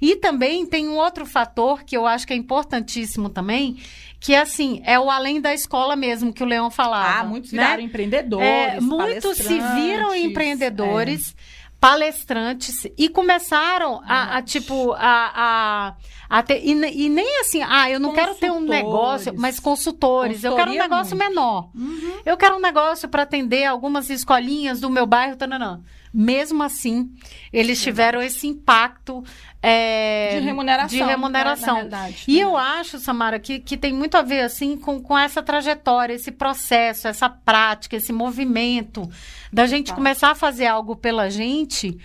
E 0.00 0.14
também 0.16 0.64
tem 0.64 0.88
um 0.88 0.96
outro 0.96 1.26
fator 1.26 1.82
que 1.82 1.96
eu 1.96 2.06
acho 2.06 2.26
que 2.26 2.32
é 2.32 2.36
importantíssimo 2.36 3.28
também, 3.28 3.76
que 4.20 4.32
é 4.34 4.40
assim, 4.40 4.80
é 4.84 4.98
o 4.98 5.10
além 5.10 5.40
da 5.40 5.52
escola 5.52 5.96
mesmo 5.96 6.32
que 6.32 6.42
o 6.42 6.46
Leão 6.46 6.70
falava. 6.70 7.20
Ah, 7.20 7.24
muitos 7.24 7.52
né? 7.52 7.62
viraram 7.64 7.82
empreendedores. 7.82 8.46
É, 8.46 8.80
muitos 8.80 9.36
se 9.38 9.60
viram 9.74 10.14
empreendedores, 10.14 11.34
palestrantes 11.80 12.86
e 12.96 13.08
começaram 13.08 14.00
a, 14.04 14.38
a, 14.38 14.42
tipo 14.42 14.92
a, 14.94 14.96
a, 14.98 15.94
a 16.28 16.42
ter, 16.42 16.60
e, 16.64 16.72
e 16.72 17.08
nem 17.08 17.40
assim, 17.40 17.62
ah, 17.62 17.88
eu 17.88 18.00
não 18.00 18.12
quero 18.12 18.34
ter 18.34 18.50
um 18.50 18.60
negócio, 18.60 19.32
mas 19.36 19.60
consultores, 19.60 20.42
eu 20.42 20.56
quero 20.56 20.72
um 20.72 20.74
Consultoria 20.74 20.82
negócio 20.82 21.16
menor. 21.16 21.70
é. 21.74 21.78
Uhum. 21.78 22.12
Eu 22.26 22.36
quero 22.36 22.56
um 22.56 22.60
negócio 22.60 23.08
para 23.08 23.22
atender 23.22 23.64
algumas 23.64 24.10
escolinhas 24.10 24.80
do 24.80 24.90
meu 24.90 25.06
bairro, 25.06 25.36
tananã. 25.36 25.80
Mesmo 26.12 26.62
assim, 26.62 27.10
eles 27.52 27.80
tiveram 27.82 28.22
esse 28.22 28.46
impacto 28.46 29.22
é, 29.62 30.38
De 30.38 30.44
remuneração. 30.44 30.88
de 30.98 31.02
remuneração. 31.04 31.74
realidade. 31.74 32.24
E 32.28 32.38
eu 32.40 32.56
acho, 32.56 32.98
Samara, 32.98 33.38
que, 33.38 33.58
que 33.58 33.76
tem 33.76 33.92
muito 33.92 34.16
a 34.16 34.22
ver 34.22 34.40
assim 34.42 34.76
com, 34.76 35.00
com 35.02 35.18
essa 35.18 35.42
trajetória, 35.42 36.14
esse 36.14 36.30
processo, 36.30 37.08
essa 37.08 37.28
prática, 37.28 37.96
esse 37.96 38.12
movimento 38.12 39.08
da 39.52 39.66
gente 39.66 39.88
Tá. 39.88 39.94
começar 39.94 40.30
a 40.30 40.34
fazer 40.34 40.66
algo 40.66 40.94
pela 40.96 41.28
gente 41.28 41.98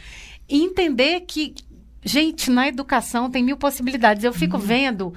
e 0.49 0.63
entender 0.63 1.21
que, 1.21 1.53
gente, 2.03 2.49
na 2.49 2.67
educação 2.67 3.29
tem 3.29 3.43
mil 3.43 3.57
possibilidades. 3.57 4.23
Eu 4.23 4.31
Uhum. 4.31 4.37
fico 4.37 4.57
vendo. 4.57 5.13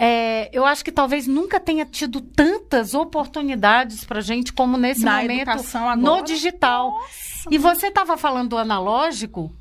É, 0.00 0.48
eu 0.52 0.64
acho 0.64 0.84
que 0.84 0.92
talvez 0.92 1.26
nunca 1.26 1.58
tenha 1.58 1.84
tido 1.84 2.20
tantas 2.20 2.94
oportunidades 2.94 4.04
para 4.04 4.20
gente 4.20 4.52
como 4.52 4.76
nesse 4.76 5.04
Na 5.04 5.20
momento 5.20 5.40
educação 5.50 5.96
no 5.96 6.08
agora. 6.10 6.22
digital. 6.22 6.92
E 7.50 7.58
você 7.58 7.88
estava 7.88 8.16
falando 8.16 8.50
do 8.50 8.58
analógico. 8.58 9.52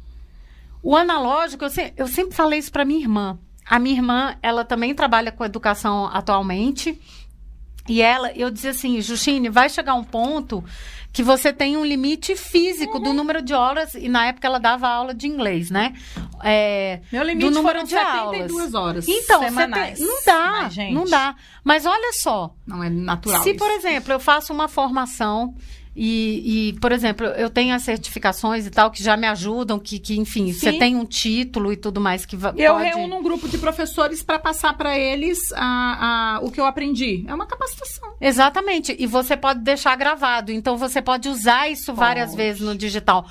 O 0.84 0.95
analógico, 0.95 1.66
eu, 1.66 1.69
se- 1.69 1.92
eu 1.98 2.07
sempre 2.07 2.36
falei 2.36 2.60
isso 2.60 2.72
para 2.72 2.86
minha 2.86 3.00
irmã. 3.00 3.39
A 3.66 3.80
minha 3.80 3.95
irmã, 3.95 4.36
ela 4.42 4.63
também 4.63 4.94
trabalha 4.94 5.31
com 5.31 5.44
educação 5.44 6.06
atualmente. 6.13 7.01
E 7.89 8.01
ela, 8.01 8.31
eu 8.34 8.51
dizia 8.51 8.72
assim, 8.72 9.01
Justine, 9.01 9.50
vai 9.50 9.69
chegar 9.69 9.95
um 9.95 10.04
ponto 10.04 10.63
que 11.17 11.23
você 11.23 11.51
tem 11.51 11.75
um 11.75 11.83
limite 11.83 12.35
físico 12.35 12.97
Uhum. 12.97 13.03
do 13.05 13.11
número 13.13 13.41
de 13.41 13.51
horas. 13.51 13.95
E 13.95 14.07
na 14.07 14.27
época 14.27 14.45
ela 14.45 14.59
dava 14.59 14.87
aula 14.87 15.15
de 15.15 15.27
inglês, 15.27 15.71
né? 15.71 15.93
É, 16.43 16.99
Meu 17.11 17.23
limite 17.23 17.43
do 17.49 17.51
número 17.55 17.79
foram 17.79 17.83
de 17.83 17.89
72 17.89 18.73
horas 18.75 19.07
então, 19.07 19.41
semanais. 19.41 19.97
tem, 19.97 20.05
não 20.07 20.15
dá, 20.23 20.69
gente, 20.69 20.93
não 20.93 21.05
dá. 21.05 21.35
Mas 21.63 21.87
olha 21.87 22.13
só, 22.13 22.53
Não 22.67 22.83
é 22.83 22.89
natural 22.91 23.41
se, 23.41 23.49
isso. 23.49 23.57
por 23.57 23.71
exemplo, 23.71 24.13
eu 24.13 24.19
faço 24.19 24.53
uma 24.53 24.67
formação 24.67 25.55
e, 25.99 26.69
e, 26.69 26.79
por 26.79 26.91
exemplo, 26.91 27.25
eu 27.25 27.49
tenho 27.49 27.73
as 27.73 27.81
certificações 27.81 28.67
e 28.67 28.69
tal 28.69 28.91
que 28.91 29.01
já 29.01 29.17
me 29.17 29.25
ajudam, 29.25 29.79
que, 29.79 29.97
que 29.97 30.15
enfim, 30.15 30.53
você 30.53 30.71
tem 30.73 30.95
um 30.95 31.03
título 31.03 31.73
e 31.73 31.75
tudo 31.75 31.99
mais 31.99 32.23
que 32.23 32.35
va- 32.35 32.53
Eu 32.55 32.75
pode... 32.75 32.85
reúno 32.85 33.15
um 33.17 33.23
grupo 33.23 33.49
de 33.49 33.57
professores 33.57 34.21
para 34.21 34.37
passar 34.37 34.77
para 34.77 34.95
eles 34.95 35.39
a, 35.55 36.35
a- 36.35 36.39
o 36.43 36.51
que 36.51 36.61
eu 36.61 36.65
aprendi. 36.67 37.25
É 37.27 37.33
uma 37.33 37.47
capacitação. 37.47 38.13
Exatamente. 38.21 38.95
E 38.99 39.07
você 39.07 39.35
pode 39.35 39.61
deixar 39.61 39.95
gravado. 39.95 40.51
Então 40.51 40.77
você 40.77 41.01
pode 41.07 41.29
usar 41.29 41.69
isso 41.71 41.93
várias 41.93 42.35
vezes 42.35 42.61
no 42.61 42.75
digital. 42.75 43.25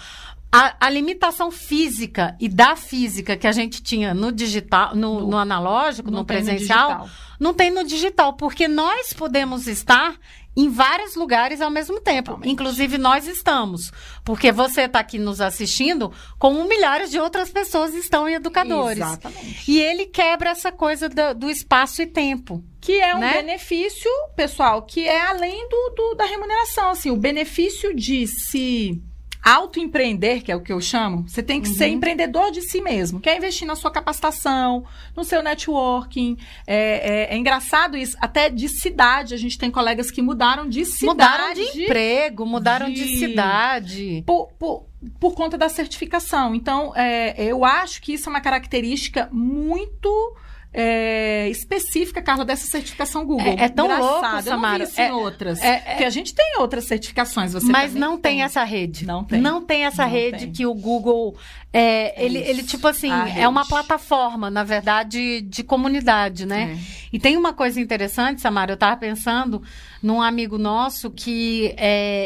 A, 0.50 0.86
a 0.86 0.88
limitação 0.88 1.50
física 1.50 2.34
e 2.40 2.48
da 2.48 2.74
física 2.76 3.36
que 3.36 3.46
a 3.46 3.52
gente 3.52 3.82
tinha 3.82 4.14
no 4.14 4.32
digital, 4.32 4.94
no, 4.94 5.20
No- 5.20 5.26
no 5.32 5.36
analógico, 5.36 6.10
no 6.10 6.18
no 6.18 6.24
presencial, 6.24 6.88
digital. 6.88 7.08
não 7.38 7.52
tem 7.52 7.70
no 7.70 7.84
digital, 7.84 8.32
porque 8.34 8.66
nós 8.66 9.12
podemos 9.12 9.66
estar 9.66 10.14
em 10.56 10.70
vários 10.70 11.14
lugares 11.16 11.60
ao 11.60 11.70
mesmo 11.70 12.00
tempo. 12.00 12.30
Totalmente. 12.30 12.50
Inclusive 12.50 12.96
nós 12.96 13.26
estamos, 13.26 13.92
porque 14.24 14.50
você 14.50 14.82
está 14.82 15.00
aqui 15.00 15.18
nos 15.18 15.42
assistindo, 15.42 16.10
como 16.38 16.64
milhares 16.66 17.10
de 17.10 17.18
outras 17.20 17.50
pessoas 17.50 17.92
estão 17.94 18.26
em 18.26 18.34
educadores. 18.36 18.96
Exatamente. 19.04 19.70
E 19.70 19.78
ele 19.78 20.06
quebra 20.06 20.48
essa 20.50 20.72
coisa 20.72 21.10
do, 21.10 21.34
do 21.34 21.50
espaço 21.50 22.00
e 22.00 22.06
tempo. 22.06 22.64
Que 22.86 23.00
é 23.00 23.14
um 23.14 23.18
Né? 23.18 23.32
benefício, 23.42 24.10
pessoal, 24.36 24.82
que 24.82 25.06
é 25.08 25.20
além 25.20 25.68
do, 25.68 25.90
do- 25.96 26.14
da 26.14 26.24
remuneração. 26.24 26.90
Assim, 26.90 27.10
o 27.10 27.16
benefício 27.16 27.94
de 27.94 28.26
se 28.26 29.02
autoempreender, 29.42 30.42
que 30.42 30.50
é 30.50 30.56
o 30.56 30.60
que 30.60 30.72
eu 30.72 30.80
chamo, 30.80 31.24
você 31.28 31.40
tem 31.40 31.60
que 31.60 31.68
ser 31.68 31.86
empreendedor 31.86 32.50
de 32.50 32.62
si 32.62 32.80
mesmo. 32.80 33.20
Quer 33.20 33.36
investir 33.36 33.66
na 33.66 33.76
sua 33.76 33.92
capacitação, 33.92 34.84
no 35.16 35.22
seu 35.24 35.40
networking. 35.42 36.36
É, 36.66 37.28
é- 37.30 37.34
é 37.34 37.36
engraçado 37.36 37.96
isso. 37.96 38.16
Até 38.20 38.50
de 38.50 38.68
cidade, 38.68 39.34
a 39.34 39.36
gente 39.36 39.56
tem 39.56 39.70
colegas 39.70 40.10
que 40.10 40.20
mudaram 40.20 40.68
de 40.68 40.84
cidade. 40.84 41.06
mudaram 41.06 41.54
de 41.54 41.62
emprego, 41.84 42.44
mudaram 42.46 42.88
de, 42.88 42.94
de- 43.04 43.18
cidade. 43.18 44.24
por, 44.26 44.48
por, 44.58 44.86
por 45.20 45.34
conta 45.34 45.56
da 45.56 45.68
certificação. 45.68 46.52
Então, 46.54 46.92
é, 46.96 47.34
eu 47.44 47.64
acho 47.64 48.02
que 48.02 48.14
isso 48.14 48.28
é 48.28 48.30
uma 48.30 48.40
característica 48.40 49.28
muito 49.32 50.34
é, 50.72 51.48
específica, 51.48 52.20
Carla, 52.20 52.44
dessa 52.44 52.66
certificação 52.66 53.24
Google. 53.24 53.46
É- 53.46 53.64
é 53.64 53.68
tão 53.68 53.86
Engraçado, 53.86 54.10
louco, 54.10 54.26
eu 54.26 54.32
não 54.32 54.42
Samara. 54.42 54.84
vi 54.86 55.00
É- 55.00 55.12
outras. 55.12 55.60
é- 55.62 55.68
é- 55.68 55.78
Porque 55.90 56.04
a 56.04 56.10
gente 56.10 56.34
tem 56.34 56.56
outras 56.58 56.84
certificações, 56.84 57.52
você 57.52 57.66
Mas 57.70 57.94
não 57.94 58.18
tem 58.18 58.42
essa 58.42 58.62
rede. 58.64 59.06
Não 59.06 59.24
tem. 59.24 59.40
Não 59.40 59.62
tem 59.64 59.84
essa 59.86 60.04
Não 60.04 60.10
rede 60.10 60.38
tem. 60.44 60.52
que 60.52 60.66
o 60.66 60.74
Google. 60.74 61.36
é, 61.72 62.24
ele, 62.24 62.38
ele, 62.38 62.62
tipo 62.62 62.88
assim, 62.88 63.10
a 63.10 63.28
é 63.38 63.46
uma 63.46 63.66
plataforma, 63.66 64.50
na 64.50 64.64
verdade, 64.64 65.42
de 65.42 65.62
comunidade, 65.62 66.46
né? 66.46 66.74
É. 66.74 67.06
E 67.12 67.18
tem 67.18 67.36
uma 67.36 67.52
coisa 67.52 67.78
interessante, 67.78 68.40
Samara, 68.40 68.72
eu 68.72 68.76
tava 68.78 68.96
pensando 68.96 69.62
num 70.02 70.22
amigo 70.22 70.56
nosso 70.56 71.10
que 71.10 71.74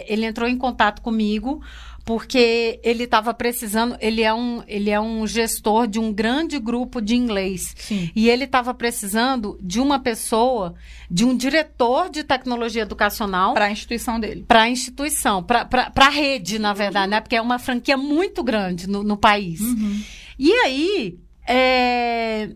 ele 0.06 0.24
entrou 0.24 0.48
em 0.48 0.56
contato 0.56 1.02
comigo 1.02 1.60
porque 2.10 2.80
ele 2.82 3.04
estava 3.04 3.32
precisando, 3.32 3.96
ele 4.00 4.22
é, 4.22 4.34
um, 4.34 4.64
ele 4.66 4.90
é 4.90 5.00
um 5.00 5.24
gestor 5.28 5.86
de 5.86 6.00
um 6.00 6.12
grande 6.12 6.58
grupo 6.58 7.00
de 7.00 7.14
inglês. 7.14 7.72
Sim. 7.78 8.10
E 8.16 8.28
ele 8.28 8.46
estava 8.46 8.74
precisando 8.74 9.56
de 9.62 9.78
uma 9.78 10.00
pessoa, 10.00 10.74
de 11.08 11.24
um 11.24 11.36
diretor 11.36 12.10
de 12.10 12.24
tecnologia 12.24 12.82
educacional 12.82 13.54
Para 13.54 13.66
a 13.66 13.70
instituição 13.70 14.18
dele. 14.18 14.44
para 14.48 14.62
a 14.62 14.68
instituição, 14.68 15.40
para 15.40 15.68
a 15.94 16.08
rede, 16.08 16.58
na 16.58 16.72
verdade, 16.72 17.12
né? 17.12 17.20
Porque 17.20 17.36
é 17.36 17.40
uma 17.40 17.60
franquia 17.60 17.96
muito 17.96 18.42
grande 18.42 18.88
no, 18.88 19.04
no 19.04 19.16
país. 19.16 19.60
Uhum. 19.60 20.02
E 20.36 20.52
aí, 20.52 21.16
é, 21.46 22.50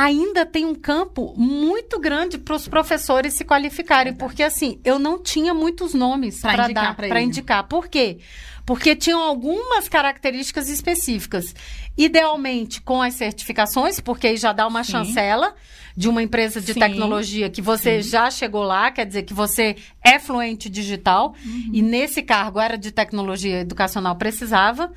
ainda 0.00 0.46
tem 0.46 0.64
um 0.64 0.74
campo 0.74 1.34
muito 1.36 2.00
grande 2.00 2.38
para 2.38 2.56
os 2.56 2.66
professores 2.66 3.34
se 3.34 3.44
qualificarem, 3.44 4.14
porque 4.14 4.42
assim, 4.42 4.80
eu 4.82 4.98
não 4.98 5.22
tinha 5.22 5.52
muitos 5.52 5.92
nomes 5.92 6.40
para 6.40 6.64
indicar 6.64 6.84
dar, 6.84 6.94
para 6.96 7.20
indicar. 7.20 7.64
Por 7.68 7.86
quê? 7.86 8.18
Porque 8.64 8.96
tinham 8.96 9.20
algumas 9.20 9.88
características 9.90 10.70
específicas. 10.70 11.54
Idealmente 11.98 12.80
com 12.80 13.02
as 13.02 13.14
certificações, 13.14 14.00
porque 14.00 14.28
aí 14.28 14.36
já 14.38 14.52
dá 14.54 14.66
uma 14.66 14.82
Sim. 14.84 14.92
chancela 14.92 15.54
de 15.94 16.08
uma 16.08 16.22
empresa 16.22 16.62
de 16.62 16.72
Sim. 16.72 16.80
tecnologia 16.80 17.50
que 17.50 17.60
você 17.60 18.00
já 18.00 18.30
chegou 18.30 18.62
lá, 18.62 18.90
quer 18.90 19.04
dizer 19.04 19.24
que 19.24 19.34
você 19.34 19.76
é 20.02 20.18
fluente 20.18 20.70
digital, 20.70 21.34
Uhum. 21.44 21.70
e 21.74 21.82
nesse 21.82 22.22
cargo 22.22 22.58
era 22.58 22.78
de 22.78 22.90
tecnologia 22.90 23.60
educacional, 23.60 24.16
precisava. 24.16 24.90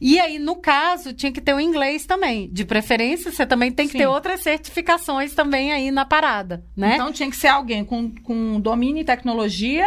E 0.00 0.18
aí, 0.20 0.38
no 0.38 0.56
caso, 0.56 1.12
tinha 1.12 1.32
que 1.32 1.40
ter 1.40 1.54
o 1.54 1.60
inglês 1.60 2.06
também. 2.06 2.48
De 2.52 2.64
preferência, 2.64 3.32
você 3.32 3.44
também 3.44 3.72
tem 3.72 3.86
que 3.86 3.92
Sim. 3.92 3.98
ter 3.98 4.06
outras 4.06 4.42
certificações 4.42 5.34
também 5.34 5.72
aí 5.72 5.90
na 5.90 6.04
parada, 6.04 6.64
né? 6.76 6.94
Então 6.94 7.12
tinha 7.12 7.28
que 7.28 7.36
ser 7.36 7.48
alguém 7.48 7.84
com, 7.84 8.14
com 8.22 8.60
domínio 8.60 9.00
em 9.00 9.04
tecnologia 9.04 9.86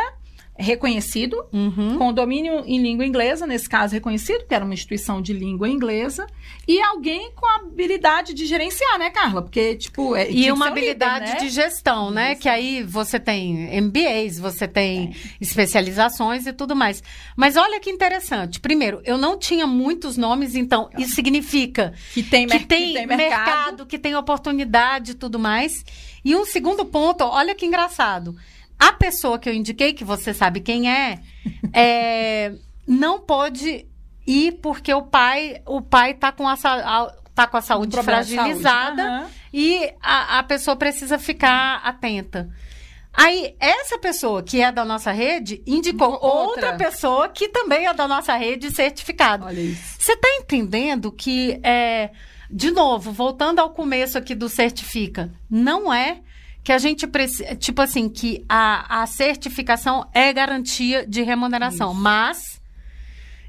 reconhecido, 0.61 1.43
Uhum. 1.51 1.97
com 1.97 2.13
domínio 2.13 2.63
em 2.65 2.81
língua 2.81 3.05
inglesa, 3.05 3.45
nesse 3.47 3.67
caso 3.67 3.93
reconhecido, 3.93 4.39
porque 4.39 4.53
era 4.55 4.63
uma 4.63 4.73
instituição 4.73 5.21
de 5.21 5.33
língua 5.33 5.67
inglesa, 5.67 6.27
e 6.67 6.79
alguém 6.81 7.31
com 7.35 7.45
habilidade 7.47 8.33
de 8.33 8.45
gerenciar, 8.45 8.97
né, 8.99 9.09
Carla? 9.09 9.41
Porque, 9.41 9.75
tipo, 9.75 10.15
é, 10.15 10.29
E 10.29 10.43
que 10.43 10.51
uma 10.51 10.65
um 10.65 10.69
líder, 10.69 10.79
habilidade 10.79 11.31
né? 11.33 11.35
de 11.39 11.49
gestão, 11.49 12.11
né? 12.11 12.35
Que 12.35 12.47
aí 12.47 12.83
você 12.83 13.19
tem 13.19 13.69
MBAs, 13.81 14.39
você 14.39 14.67
tem 14.67 15.13
especializações 15.39 16.45
e 16.47 16.53
tudo 16.53 16.75
mais. 16.75 17.01
Mas 17.35 17.55
olha 17.57 17.79
que 17.79 17.89
interessante. 17.89 18.59
Primeiro, 18.59 19.01
eu 19.05 19.17
não 19.17 19.37
tinha 19.37 19.65
muitos 19.67 20.17
nomes, 20.17 20.55
então 20.55 20.89
isso 20.97 21.15
significa 21.15 21.93
que 22.13 22.23
tem, 22.23 22.47
que 22.47 22.59
tem, 22.59 22.87
que 22.87 22.93
tem 22.93 23.07
mercado. 23.07 23.85
que 23.85 23.97
tem 23.99 24.15
oportunidade 24.15 25.11
e 25.11 25.15
tudo 25.15 25.39
mais. 25.39 25.83
E 26.23 26.35
um 26.35 26.45
segundo 26.45 26.85
ponto, 26.85 27.23
olha 27.23 27.55
que 27.55 27.65
engraçado. 27.65 28.35
A 28.81 28.91
pessoa 28.93 29.37
que 29.37 29.47
eu 29.47 29.53
indiquei, 29.53 29.93
que 29.93 30.03
você 30.03 30.33
sabe 30.33 30.59
quem 30.59 30.91
é, 30.91 31.19
é, 31.71 32.51
não 32.87 33.19
pôde 33.19 33.85
ir 34.25 34.53
porque 34.53 34.91
o 34.91 35.03
pai, 35.03 35.61
o 35.67 35.83
pai 35.83 36.15
tá 36.15 36.31
com 36.31 36.47
a, 36.47 36.55
tá 37.35 37.45
com 37.45 37.57
a 37.57 37.61
saúde 37.61 37.95
de 37.95 38.01
fragilizada 38.01 39.03
saúde. 39.03 39.23
Aham. 39.23 39.29
e 39.53 39.93
a, 40.01 40.39
a 40.39 40.43
pessoa 40.43 40.75
precisa 40.75 41.19
ficar 41.19 41.75
atenta. 41.83 42.49
Aí, 43.13 43.55
essa 43.59 43.99
pessoa 43.99 44.41
que 44.41 44.59
é 44.59 44.71
da 44.71 44.83
nossa 44.83 45.11
rede 45.11 45.61
indicou 45.67 46.13
Outra. 46.13 46.29
outra 46.29 46.73
pessoa 46.73 47.29
que 47.29 47.49
também 47.49 47.85
é 47.85 47.93
da 47.93 48.07
nossa 48.07 48.35
rede 48.35 48.71
certificada. 48.71 49.45
Olha 49.45 49.61
isso. 49.61 49.97
Você 49.99 50.13
está 50.13 50.27
entendendo 50.39 51.11
que, 51.11 51.59
é, 51.61 52.09
de 52.49 52.71
novo, 52.71 53.11
voltando 53.11 53.59
ao 53.59 53.69
começo 53.69 54.17
aqui 54.17 54.33
do 54.33 54.49
certifica, 54.49 55.29
não 55.47 55.93
é 55.93 56.21
que 56.63 56.71
a 56.71 56.77
gente 56.77 57.07
precisa, 57.07 57.55
tipo 57.55 57.81
assim, 57.81 58.07
que 58.07 58.45
a, 58.47 59.01
a 59.01 59.07
certificação 59.07 60.07
é 60.13 60.31
garantia 60.31 61.05
de 61.07 61.21
remuneração, 61.23 61.93
mas 61.93 62.61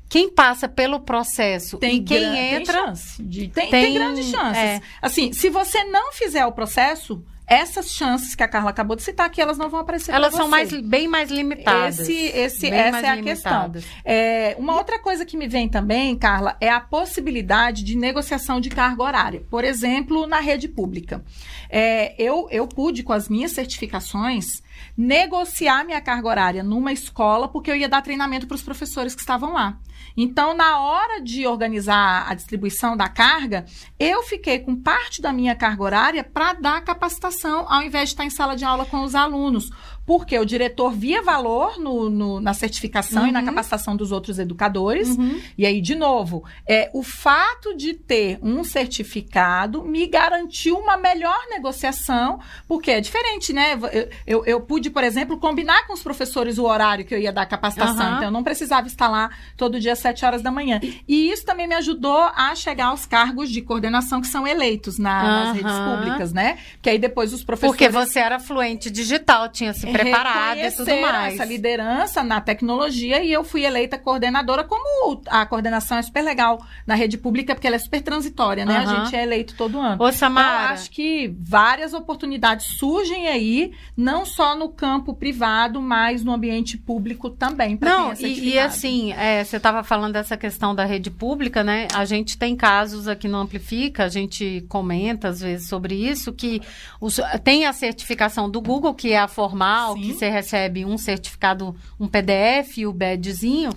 quem 0.08 0.28
passa 0.30 0.68
pelo 0.68 1.00
processo 1.00 1.78
Tem 1.78 1.96
e 1.96 2.02
quem 2.02 2.22
entra 2.38 2.74
Tem, 2.74 2.84
chance 2.86 3.22
de- 3.22 3.48
tem, 3.48 3.70
tem- 3.70 3.84
tem 3.84 3.94
grandes 3.94 4.26
chances. 4.26 4.58
é. 4.62 4.80
Assim, 5.00 5.32
se 5.32 5.48
você 5.50 5.84
não 5.84 6.12
fizer 6.12 6.44
o 6.46 6.52
processo, 6.52 7.24
essas 7.52 7.90
chances 7.90 8.34
que 8.34 8.42
a 8.42 8.48
Carla 8.48 8.70
acabou 8.70 8.96
de 8.96 9.02
citar 9.02 9.26
aqui, 9.26 9.40
elas 9.40 9.58
não 9.58 9.68
vão 9.68 9.80
aparecer 9.80 10.12
Elas 10.12 10.34
são 10.34 10.48
mais, 10.48 10.72
bem 10.72 11.06
mais 11.06 11.30
limitadas. 11.30 12.00
Esse, 12.00 12.12
esse, 12.12 12.70
Bem 12.70 12.78
essa 12.78 13.06
é 13.06 13.10
a 13.10 13.22
questão. 13.22 13.52
limitadas. 13.52 13.84
É, 14.04 14.56
uma 14.58 14.76
outra 14.76 14.98
coisa 14.98 15.24
que 15.24 15.36
me 15.36 15.46
vem 15.46 15.68
também, 15.68 16.16
Carla, 16.16 16.56
é 16.60 16.70
a 16.70 16.80
possibilidade 16.80 17.84
de 17.84 17.96
negociação 17.96 18.60
de 18.60 18.70
carga 18.70 19.02
horária. 19.02 19.42
Por 19.50 19.64
exemplo, 19.64 20.26
na 20.26 20.40
rede 20.40 20.68
pública. 20.68 21.24
É, 21.68 22.14
eu, 22.22 22.48
eu 22.50 22.66
pude, 22.66 23.02
com 23.02 23.12
as 23.12 23.28
minhas 23.28 23.52
certificações, 23.52 24.62
negociar 24.96 25.84
minha 25.84 26.00
carga 26.00 26.28
horária 26.28 26.62
numa 26.62 26.92
escola, 26.92 27.48
porque 27.48 27.70
eu 27.70 27.76
ia 27.76 27.88
dar 27.88 28.02
treinamento 28.02 28.46
para 28.46 28.54
os 28.54 28.62
professores 28.62 29.14
que 29.14 29.20
estavam 29.20 29.52
lá. 29.52 29.78
Então, 30.16 30.54
na 30.54 30.78
hora 30.80 31.20
de 31.20 31.46
organizar 31.46 32.26
a 32.28 32.34
distribuição 32.34 32.96
da 32.96 33.08
carga, 33.08 33.64
eu 33.98 34.22
fiquei 34.22 34.58
com 34.58 34.76
parte 34.76 35.22
da 35.22 35.32
minha 35.32 35.54
carga 35.54 35.82
horária 35.82 36.24
para 36.24 36.52
dar 36.52 36.84
capacitação, 36.84 37.66
ao 37.68 37.82
invés 37.82 38.10
de 38.10 38.14
estar 38.14 38.24
em 38.24 38.30
sala 38.30 38.54
de 38.54 38.64
aula 38.64 38.84
com 38.84 39.02
os 39.02 39.14
alunos. 39.14 39.70
Porque 40.04 40.38
o 40.38 40.44
diretor 40.44 40.90
via 40.92 41.22
valor 41.22 41.78
no, 41.78 42.10
no- 42.10 42.40
na 42.40 42.52
certificação 42.54 43.26
e 43.26 43.32
na 43.32 43.38
Uhum. 43.40 43.46
capacitação 43.46 43.96
dos 43.96 44.10
outros 44.12 44.38
educadores. 44.38 45.08
Uhum. 45.16 45.40
E 45.56 45.64
aí, 45.64 45.80
de 45.80 45.94
novo, 45.94 46.44
é, 46.68 46.90
o 46.92 47.02
fato 47.02 47.76
de 47.76 47.94
ter 47.94 48.38
um 48.42 48.64
certificado 48.64 49.82
me 49.84 50.06
garantiu 50.06 50.76
uma 50.78 50.96
melhor 50.96 51.38
negociação, 51.50 52.40
porque 52.66 52.90
é 52.90 53.00
diferente, 53.00 53.52
né? 53.52 53.78
Eu, 53.92 54.08
eu, 54.26 54.44
eu 54.46 54.60
pude, 54.60 54.90
por 54.90 55.04
exemplo, 55.04 55.38
combinar 55.38 55.86
com 55.86 55.92
os 55.92 56.02
professores 56.02 56.58
o 56.58 56.64
horário 56.64 57.04
que 57.04 57.14
eu 57.14 57.18
ia 57.18 57.32
dar 57.32 57.46
capacitação. 57.46 58.06
Aham. 58.06 58.16
Então, 58.16 58.24
eu 58.24 58.30
não 58.30 58.42
precisava 58.42 58.86
estar 58.86 59.08
lá 59.08 59.30
todo 59.56 59.78
dia 59.80 59.92
às 59.92 59.98
7 59.98 60.24
horas 60.24 60.42
da 60.42 60.50
manhã. 60.50 60.80
E 61.06 61.30
isso 61.30 61.44
também 61.44 61.66
me 61.66 61.74
ajudou 61.74 62.18
a 62.34 62.54
chegar 62.54 62.86
aos 62.86 63.06
cargos 63.06 63.50
de 63.50 63.62
coordenação 63.62 64.20
que 64.20 64.26
são 64.28 64.46
eleitos 64.46 64.98
na- 64.98 65.22
nas 65.44 65.56
redes 65.56 65.72
públicas, 65.78 66.32
né? 66.32 66.58
Que 66.80 66.90
aí 66.90 66.98
depois 66.98 67.32
os 67.32 67.44
professores 67.44 67.76
Porque 67.76 67.88
você 67.88 68.18
era 68.18 68.38
fluente 68.38 68.90
digital, 68.90 69.48
tinha 69.48 69.72
se 69.72 69.91
preparado 69.92 70.58
e 70.58 70.70
tudo 70.72 70.84
mais. 71.00 71.34
essa 71.34 71.44
liderança 71.44 72.22
na 72.22 72.40
tecnologia 72.40 73.22
e 73.22 73.32
eu 73.32 73.44
fui 73.44 73.64
eleita 73.64 73.98
coordenadora, 73.98 74.64
como 74.64 75.20
a 75.28 75.44
coordenação 75.46 75.98
é 75.98 76.02
super 76.02 76.22
legal 76.22 76.64
na 76.86 76.94
rede 76.94 77.16
pública, 77.18 77.54
porque 77.54 77.66
ela 77.66 77.76
é 77.76 77.78
super 77.78 78.00
transitória, 78.02 78.64
né? 78.64 78.78
Aham. 78.78 79.00
A 79.00 79.04
gente 79.04 79.16
é 79.16 79.22
eleito 79.22 79.54
todo 79.56 79.78
ano. 79.78 79.92
Ô, 79.92 79.94
Então, 79.94 80.06
eu 80.08 80.12
Samara, 80.12 80.70
acho 80.70 80.90
que 80.90 81.34
várias 81.40 81.92
oportunidades 81.94 82.66
surgem 82.78 83.28
aí, 83.28 83.72
não 83.96 84.24
só 84.24 84.54
no 84.54 84.68
campo 84.68 85.14
privado, 85.14 85.80
mas 85.80 86.22
no 86.24 86.32
ambiente 86.32 86.76
público 86.78 87.28
também. 87.30 87.78
Não, 87.80 88.12
é 88.12 88.14
e, 88.20 88.50
e 88.50 88.58
assim, 88.58 89.12
é, 89.12 89.42
você 89.44 89.56
estava 89.56 89.82
falando 89.82 90.12
dessa 90.12 90.36
questão 90.36 90.74
da 90.74 90.84
rede 90.84 91.10
pública, 91.10 91.62
né? 91.64 91.88
A 91.94 92.04
gente 92.04 92.38
tem 92.38 92.54
casos 92.56 93.08
aqui 93.08 93.26
no 93.28 93.38
Amplifica, 93.38 94.04
a 94.04 94.08
gente 94.08 94.64
comenta 94.68 95.28
às 95.28 95.40
vezes 95.40 95.68
sobre 95.68 95.94
isso, 95.94 96.32
que 96.32 96.60
os- 97.00 97.20
tem 97.42 97.66
a 97.66 97.72
certificação 97.72 98.48
do 98.50 98.60
Google, 98.60 98.94
que 98.94 99.12
é 99.12 99.18
a 99.18 99.28
formal, 99.28 99.81
Sim. 99.94 100.00
que 100.00 100.14
você 100.14 100.28
recebe 100.28 100.84
um 100.84 100.96
certificado, 100.98 101.74
um 101.98 102.06
PDF 102.08 102.78
e 102.78 102.86
o 102.86 102.92
badgezinho. 102.92 103.70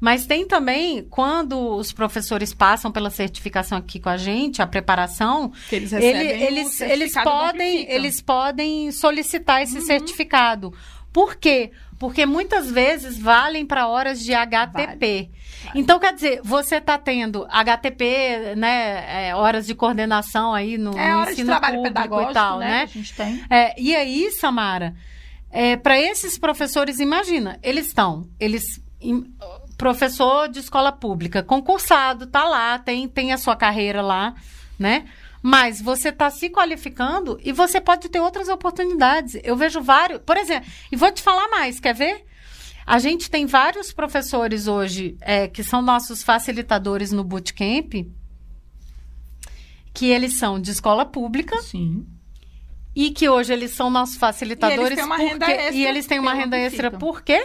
Mas 0.00 0.26
tem 0.26 0.46
também, 0.46 1.02
quando 1.08 1.58
os 1.76 1.92
professores 1.92 2.52
passam 2.52 2.90
pela 2.92 3.08
certificação 3.10 3.78
aqui 3.78 3.98
com 3.98 4.08
a 4.10 4.16
gente, 4.16 4.60
a 4.60 4.66
preparação, 4.66 5.50
Que 5.70 5.76
eles 5.76 5.92
ele- 5.92 6.42
eles, 6.44 6.80
eles, 6.80 7.14
podem, 7.14 7.90
eles 7.90 8.20
podem 8.20 8.90
solicitar 8.92 9.62
esse 9.62 9.78
Uhum. 9.78 9.84
certificado. 9.86 10.74
Por 11.12 11.36
quê? 11.36 11.70
Porque 11.98 12.26
muitas 12.26 12.70
vezes 12.70 13.16
valem 13.18 13.64
para 13.64 13.86
horas 13.86 14.20
de 14.22 14.34
HTP. 14.34 15.30
Então, 15.74 15.98
quer 15.98 16.12
dizer, 16.12 16.40
você 16.44 16.76
está 16.76 16.98
tendo 16.98 17.46
HTP, 17.48 18.54
né, 18.56 19.28
é, 19.28 19.34
horas 19.34 19.64
de 19.66 19.74
coordenação 19.74 20.52
aí 20.52 20.76
no, 20.76 20.90
É 20.98 21.12
no 21.12 21.18
hora 21.20 21.26
de 21.26 21.32
ensino 21.34 21.46
trabalho 21.50 21.76
público 21.76 21.94
pedagógico, 21.94 22.30
e 22.32 22.34
tal, 22.34 22.58
né? 22.58 22.68
né? 22.68 22.86
Que 22.88 22.98
a 22.98 23.02
gente 23.02 23.14
tem. 23.14 23.44
É, 23.48 23.80
e 23.80 23.94
aí, 23.96 24.30
Samara, 24.32 24.94
para 25.82 25.98
esses 26.00 26.38
professores, 26.38 26.98
imagina, 26.98 27.58
eles 27.62 27.86
estão, 27.86 28.28
eles 28.40 28.64
im- 29.00 29.32
professor 29.76 30.48
de 30.48 30.58
escola 30.60 30.90
pública, 30.92 31.42
concursado, 31.42 32.26
tá 32.26 32.44
lá, 32.44 32.78
tem, 32.78 33.06
tem 33.08 33.32
a 33.32 33.38
sua 33.38 33.54
carreira 33.54 34.02
lá, 34.02 34.34
né? 34.78 35.04
Mas 35.42 35.80
você 35.80 36.08
está 36.08 36.30
se 36.30 36.48
qualificando 36.48 37.38
e 37.44 37.52
você 37.52 37.80
pode 37.80 38.08
ter 38.08 38.18
outras 38.18 38.48
oportunidades. 38.48 39.38
Eu 39.44 39.56
vejo 39.56 39.82
vários, 39.82 40.20
por 40.22 40.36
exemplo, 40.36 40.68
e 40.90 40.96
vou 40.96 41.12
te 41.12 41.22
falar 41.22 41.48
mais, 41.48 41.78
quer 41.78 41.94
ver? 41.94 42.24
A 42.86 42.98
gente 42.98 43.30
tem 43.30 43.46
vários 43.46 43.92
professores 43.92 44.66
hoje 44.66 45.16
é, 45.20 45.46
que 45.48 45.62
são 45.62 45.80
nossos 45.82 46.22
facilitadores 46.22 47.12
no 47.12 47.22
bootcamp, 47.24 47.92
que 49.92 50.06
eles 50.06 50.38
são 50.38 50.60
de 50.60 50.70
escola 50.70 51.04
pública 51.04 51.60
Sim. 51.62 52.06
E 52.94 53.10
que 53.10 53.28
hoje 53.28 53.52
eles 53.52 53.72
são 53.72 53.90
nossos 53.90 54.16
facilitadores. 54.16 54.80
E 54.80 54.86
eles 54.86 54.96
têm 54.96 55.04
uma 55.04 55.16
porque- 55.16 55.32
renda 55.32 55.50
extra 55.50 55.74
E 55.74 55.86
eles 55.86 56.06
têm 56.06 56.18
uma 56.18 56.34
renda 56.34 56.58
extra 56.58 56.90
por 56.90 57.22
quê? 57.22 57.44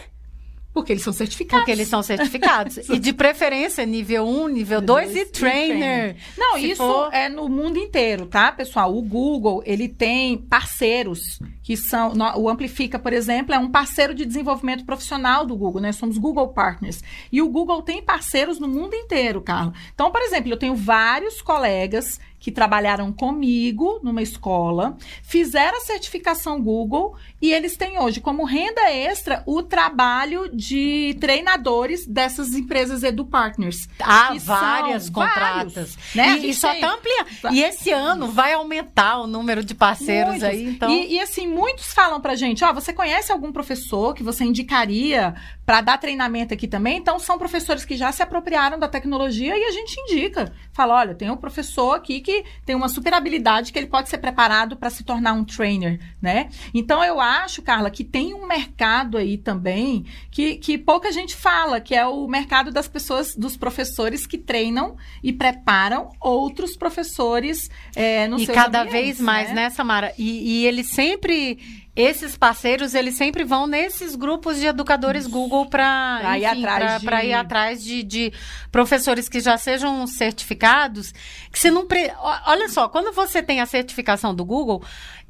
Porque 0.71 0.93
eles 0.93 1.03
são 1.03 1.11
certificados. 1.11 1.61
Porque 1.61 1.71
eles 1.71 1.87
são 1.87 2.03
certificados. 2.03 2.77
e 2.89 2.99
de 2.99 3.11
preferência, 3.11 3.83
nível 3.87 4.25
1, 4.27 4.47
nível 4.49 4.79
2 4.79 5.15
e 5.15 5.25
trainer. 5.25 6.15
Não, 6.37 6.59
Se 6.59 6.71
isso 6.71 6.77
for- 6.83 7.09
é 7.11 7.27
no 7.27 7.49
mundo 7.49 7.79
inteiro, 7.79 8.27
tá, 8.27 8.51
pessoal? 8.51 8.95
O 8.95 9.01
Google, 9.01 9.63
ele 9.65 9.89
tem 9.89 10.37
parceiros 10.37 11.39
que 11.63 11.75
são. 11.75 12.13
O 12.37 12.47
Amplifica, 12.47 12.99
por 12.99 13.11
exemplo, 13.11 13.53
é 13.53 13.57
um 13.57 13.69
parceiro 13.71 14.13
de 14.13 14.23
desenvolvimento 14.23 14.85
profissional 14.85 15.43
do 15.43 15.55
Google, 15.57 15.81
né? 15.81 15.91
Somos 15.91 16.19
Google 16.19 16.49
Partners. 16.49 17.03
E 17.31 17.41
o 17.41 17.49
Google 17.49 17.81
tem 17.81 18.01
parceiros 18.03 18.59
no 18.59 18.67
mundo 18.67 18.93
inteiro, 18.93 19.41
Carla. 19.41 19.73
Então, 19.93 20.11
por 20.11 20.21
exemplo, 20.21 20.51
eu 20.51 20.57
tenho 20.57 20.75
vários 20.75 21.41
colegas 21.41 22.19
que 22.39 22.51
trabalharam 22.51 23.11
comigo 23.11 23.99
numa 24.01 24.21
escola, 24.21 24.97
fizeram 25.21 25.77
a 25.77 25.81
certificação 25.81 26.61
Google 26.61 27.15
e 27.41 27.51
eles 27.51 27.75
têm 27.75 27.99
hoje 27.99 28.21
como 28.21 28.45
renda 28.45 28.89
extra 28.91 29.43
o 29.45 29.61
trabalho 29.61 30.49
de 30.53 31.15
treinadores 31.19 32.05
dessas 32.05 32.53
empresas 32.53 33.03
Edu 33.03 33.25
Partners. 33.25 33.89
Há 33.99 34.33
várias 34.39 35.09
contratas. 35.09 35.95
vários, 35.95 36.15
né? 36.15 36.37
E, 36.39 36.49
e 36.49 36.53
só 36.53 36.71
tem- 36.71 36.81
tá 36.81 36.93
ampliando. 36.93 37.53
E 37.53 37.61
esse 37.63 37.91
ano 37.91 38.27
vai 38.31 38.53
aumentar 38.53 39.19
o 39.19 39.27
número 39.27 39.63
de 39.63 39.75
parceiros 39.75 40.31
Muitos. 40.31 40.47
aí, 40.47 40.63
então. 40.65 40.89
E, 40.89 41.15
e, 41.15 41.19
assim, 41.19 41.47
muitos 41.47 41.93
falam 41.93 42.21
pra 42.21 42.35
gente, 42.35 42.63
ó, 42.63 42.71
você 42.73 42.93
conhece 42.93 43.31
algum 43.31 43.51
professor 43.51 44.13
que 44.13 44.23
você 44.23 44.43
indicaria 44.43 45.33
pra 45.65 45.81
dar 45.81 45.97
treinamento 45.97 46.53
aqui 46.53 46.67
também? 46.67 46.97
Então, 46.97 47.19
são 47.19 47.37
professores 47.37 47.85
que 47.85 47.95
já 47.97 48.11
se 48.11 48.21
apropriaram 48.23 48.79
da 48.79 48.87
tecnologia 48.87 49.57
e 49.57 49.63
a 49.65 49.71
gente 49.71 49.99
indica. 50.01 50.51
Fala, 50.73 50.95
olha, 50.95 51.15
tem 51.15 51.29
um 51.29 51.37
professor 51.37 51.95
aqui 51.95 52.19
que 52.21 52.28
tem 52.65 52.75
uma 52.75 52.89
super 52.89 53.13
habilidade 53.13 53.71
que 53.71 53.79
ele 53.79 53.87
pode 53.87 54.09
ser 54.09 54.17
preparado 54.17 54.75
para 54.75 54.89
se 54.89 55.03
tornar 55.03 55.33
um 55.33 55.43
trainer, 55.43 55.99
né? 56.21 56.49
Então, 56.73 57.03
eu 57.03 57.19
acho, 57.19 57.61
Carla, 57.61 57.89
que 57.89 58.03
tem 58.03 58.33
um 58.33 58.47
mercado 58.47 59.17
aí 59.17 59.37
também 59.37 60.05
que, 60.31 60.55
que 60.55 60.77
pouca 60.77 61.11
gente 61.11 61.35
fala, 61.35 61.79
que 61.79 61.95
é 61.95 62.05
o 62.05 62.27
mercado 62.27 62.71
das 62.71 62.87
pessoas, 62.87 63.35
dos 63.35 63.57
professores 63.57 64.25
que 64.25 64.37
treinam 64.37 64.95
e 65.23 65.31
preparam 65.33 66.09
outros 66.19 66.75
professores 66.75 67.69
é, 67.95 68.27
nos 68.27 68.41
e 68.41 68.45
seus 68.45 68.55
cada 68.55 68.81
ambientes, 68.81 69.01
vez 69.01 69.19
mais, 69.19 69.53
né, 69.53 69.69
Samara? 69.69 70.13
E, 70.17 70.61
e 70.61 70.65
eles 70.65 70.87
sempre, 70.87 71.59
esses 72.01 72.37
parceiros, 72.37 72.93
eles 72.93 73.15
sempre 73.15 73.43
vão 73.43 73.67
nesses 73.67 74.15
grupos 74.15 74.57
de 74.57 74.67
educadores 74.67 75.27
Google 75.27 75.65
para 75.65 76.37
ir 76.37 76.45
atrás 76.45 77.01
de- 77.01 77.27
ir 77.27 77.33
atrás 77.33 77.83
de, 77.83 78.03
de 78.03 78.33
professores 78.71 79.27
que 79.27 79.39
já 79.39 79.57
sejam 79.57 80.07
certificados. 80.07 81.11
Que 81.51 81.59
você 81.59 81.69
não 81.69 81.85
pre... 81.85 82.11
Olha 82.47 82.69
só, 82.69 82.87
quando 82.87 83.11
você 83.13 83.43
tem 83.43 83.59
a 83.59 83.65
certificação 83.65 84.33
do 84.33 84.45
Google, 84.45 84.81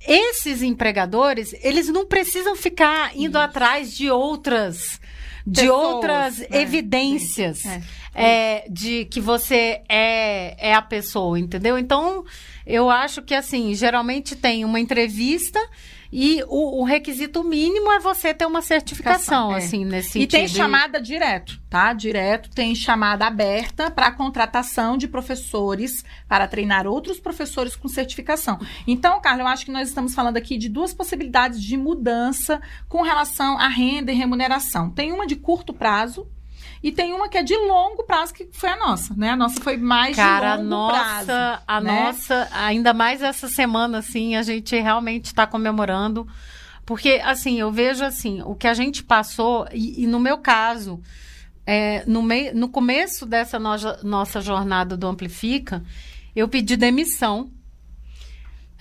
esses 0.07 0.61
empregadores, 0.61 1.53
eles 1.63 1.87
não 1.89 2.05
precisam 2.05 2.55
ficar 2.55 3.15
indo 3.15 3.37
atrás 3.37 3.95
de 3.95 4.11
outras 4.11 4.99
de 5.47 5.61
Pessoas, 5.61 5.93
outras 5.95 6.37
né? 6.39 6.47
evidências 6.51 7.65
É. 7.65 7.81
é, 8.13 8.65
de 8.69 9.05
que 9.05 9.19
você 9.19 9.81
é, 9.89 10.69
é 10.69 10.73
a 10.75 10.81
pessoa, 10.81 11.39
entendeu? 11.39 11.77
Então, 11.79 12.23
eu 12.67 12.89
acho 12.89 13.23
que, 13.23 13.33
assim, 13.33 13.73
geralmente 13.73 14.35
tem 14.35 14.63
uma 14.63 14.79
entrevista 14.79 15.59
e 16.11 16.43
o, 16.47 16.81
o 16.81 16.83
requisito 16.83 17.43
mínimo 17.43 17.91
é 17.91 17.99
você 17.99 18.33
ter 18.33 18.45
uma 18.45 18.61
certificação, 18.61 19.53
É. 19.53 19.57
assim, 19.57 19.85
nesse 19.85 20.09
E 20.09 20.11
sentido. 20.13 20.31
tem 20.31 20.47
chamada 20.47 20.99
direto, 20.99 21.61
tá? 21.69 21.93
Direto 21.93 22.49
tem 22.49 22.73
chamada 22.73 23.27
aberta 23.27 23.91
para 23.91 24.11
contratação 24.11 24.97
de 24.97 25.07
professores 25.07 26.03
para 26.27 26.47
treinar 26.47 26.87
outros 26.87 27.19
professores 27.19 27.75
com 27.75 27.87
certificação. 27.87 28.59
Então, 28.87 29.21
Carla, 29.21 29.43
eu 29.43 29.47
acho 29.47 29.65
que 29.65 29.71
nós 29.71 29.87
estamos 29.87 30.15
falando 30.15 30.37
aqui 30.37 30.57
de 30.57 30.67
duas 30.69 30.93
possibilidades 30.93 31.61
de 31.61 31.77
mudança 31.77 32.59
com 32.87 33.01
relação 33.03 33.57
à 33.59 33.67
renda 33.67 34.11
e 34.11 34.15
remuneração. 34.15 34.89
Tem 34.89 35.11
uma 35.11 35.27
de 35.27 35.35
curto 35.35 35.73
prazo 35.73 36.27
e 36.81 36.91
tem 36.91 37.13
uma 37.13 37.27
que 37.27 37.37
é 37.37 37.43
de 37.43 37.55
longo 37.55 38.03
prazo, 38.03 38.33
que 38.33 38.47
foi 38.51 38.69
a 38.69 38.77
nossa, 38.77 39.13
né? 39.15 39.31
A 39.31 39.35
nossa 39.35 39.61
foi 39.61 39.77
mais 39.77 40.15
Cara, 40.15 40.53
a 40.53 40.57
de 40.57 40.63
longo 40.63 40.91
nossa, 40.91 41.25
prazo. 41.25 41.63
a 41.67 41.81
né? 41.81 42.05
nossa, 42.05 42.47
ainda 42.51 42.93
mais 42.93 43.21
essa 43.21 43.47
semana, 43.47 43.99
assim, 43.99 44.35
a 44.35 44.43
gente 44.43 44.75
realmente 44.79 45.25
está 45.25 45.45
comemorando. 45.45 46.27
Porque, 46.85 47.21
assim, 47.23 47.59
eu 47.59 47.71
vejo, 47.71 48.03
assim, 48.03 48.41
o 48.43 48.55
que 48.55 48.67
a 48.67 48.73
gente 48.73 49.03
passou, 49.03 49.67
e, 49.71 50.03
e 50.03 50.07
no 50.07 50.19
meu 50.19 50.39
caso, 50.39 50.99
é, 51.65 52.03
no, 52.07 52.23
mei, 52.23 52.51
no 52.51 52.67
começo 52.67 53.27
dessa 53.27 53.59
nossa 53.59 54.41
jornada 54.41 54.97
do 54.97 55.05
Amplifica, 55.05 55.83
eu 56.35 56.47
pedi 56.47 56.75
demissão. 56.75 57.51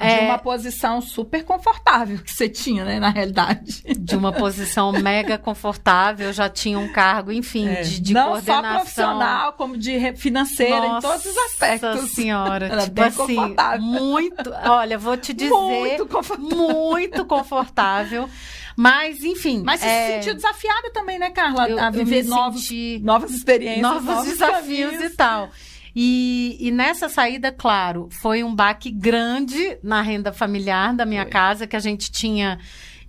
De 0.01 0.05
É, 0.07 0.21
uma 0.21 0.39
posição 0.39 1.01
super 1.01 1.45
confortável 1.45 2.19
que 2.19 2.31
você 2.33 2.49
tinha, 2.49 2.85
né? 2.85 3.01
Na 3.01 3.11
realidade. 3.11 3.83
de 3.99 4.15
uma 4.17 4.33
posição 4.33 4.93
mega 4.93 5.37
confortável, 5.37 6.33
já 6.33 6.49
tinha 6.49 6.79
um 6.79 6.87
cargo, 6.93 7.33
enfim, 7.33 7.69
de, 7.83 8.01
de 8.01 8.13
É. 8.13 8.15
Não 8.15 8.23
só 8.27 8.31
coordenação. 8.31 8.75
profissional, 8.77 9.53
como 9.55 9.77
de 9.77 10.13
financeira, 10.17 10.87
em 10.87 11.01
todos 11.01 11.27
os 11.27 11.37
aspectos. 11.37 11.95
Nossa 11.97 12.07
senhora, 12.15 12.67
Era 12.67 12.83
tipo 12.85 13.03
assim, 13.03 13.17
confortável. 13.37 13.81
muito, 13.83 14.51
olha, 14.67 14.97
vou 14.97 15.17
te 15.17 15.33
dizer, 15.33 15.51
Muito 15.51 16.07
confortável. 16.07 16.57
muito 16.57 17.25
confortável. 17.25 18.31
Mas, 18.77 19.25
enfim, 19.25 19.63
Mas 19.65 19.81
você 19.81 19.87
é, 19.87 20.07
se 20.07 20.15
sentiu 20.19 20.35
desafiada 20.37 20.93
também, 20.93 21.19
né, 21.19 21.31
Carla? 21.31 21.69
eu- 21.69 21.81
a 21.81 21.91
viver 21.91 22.23
novos, 22.25 22.69
novas 23.03 23.33
experiências, 23.33 23.83
novos, 23.83 24.25
desafios 24.29 24.91
caminhos. 24.93 25.13
e 25.13 25.17
tal. 25.17 25.51
E, 25.95 26.57
e 26.61 26.71
nessa 26.71 27.09
saída, 27.09 27.51
claro, 27.53 28.09
foi 28.11 28.45
um 28.45 28.55
baque 28.55 28.91
grande 28.91 29.79
na 29.83 30.03
renda 30.03 30.33
familiar 30.33 30.95
da 30.95 31.05
minha 31.07 31.23
Foi. 31.23 31.31
casa, 31.31 31.67
que 31.67 31.77
a 31.77 31.81
gente 31.81 32.11
tinha, 32.11 32.59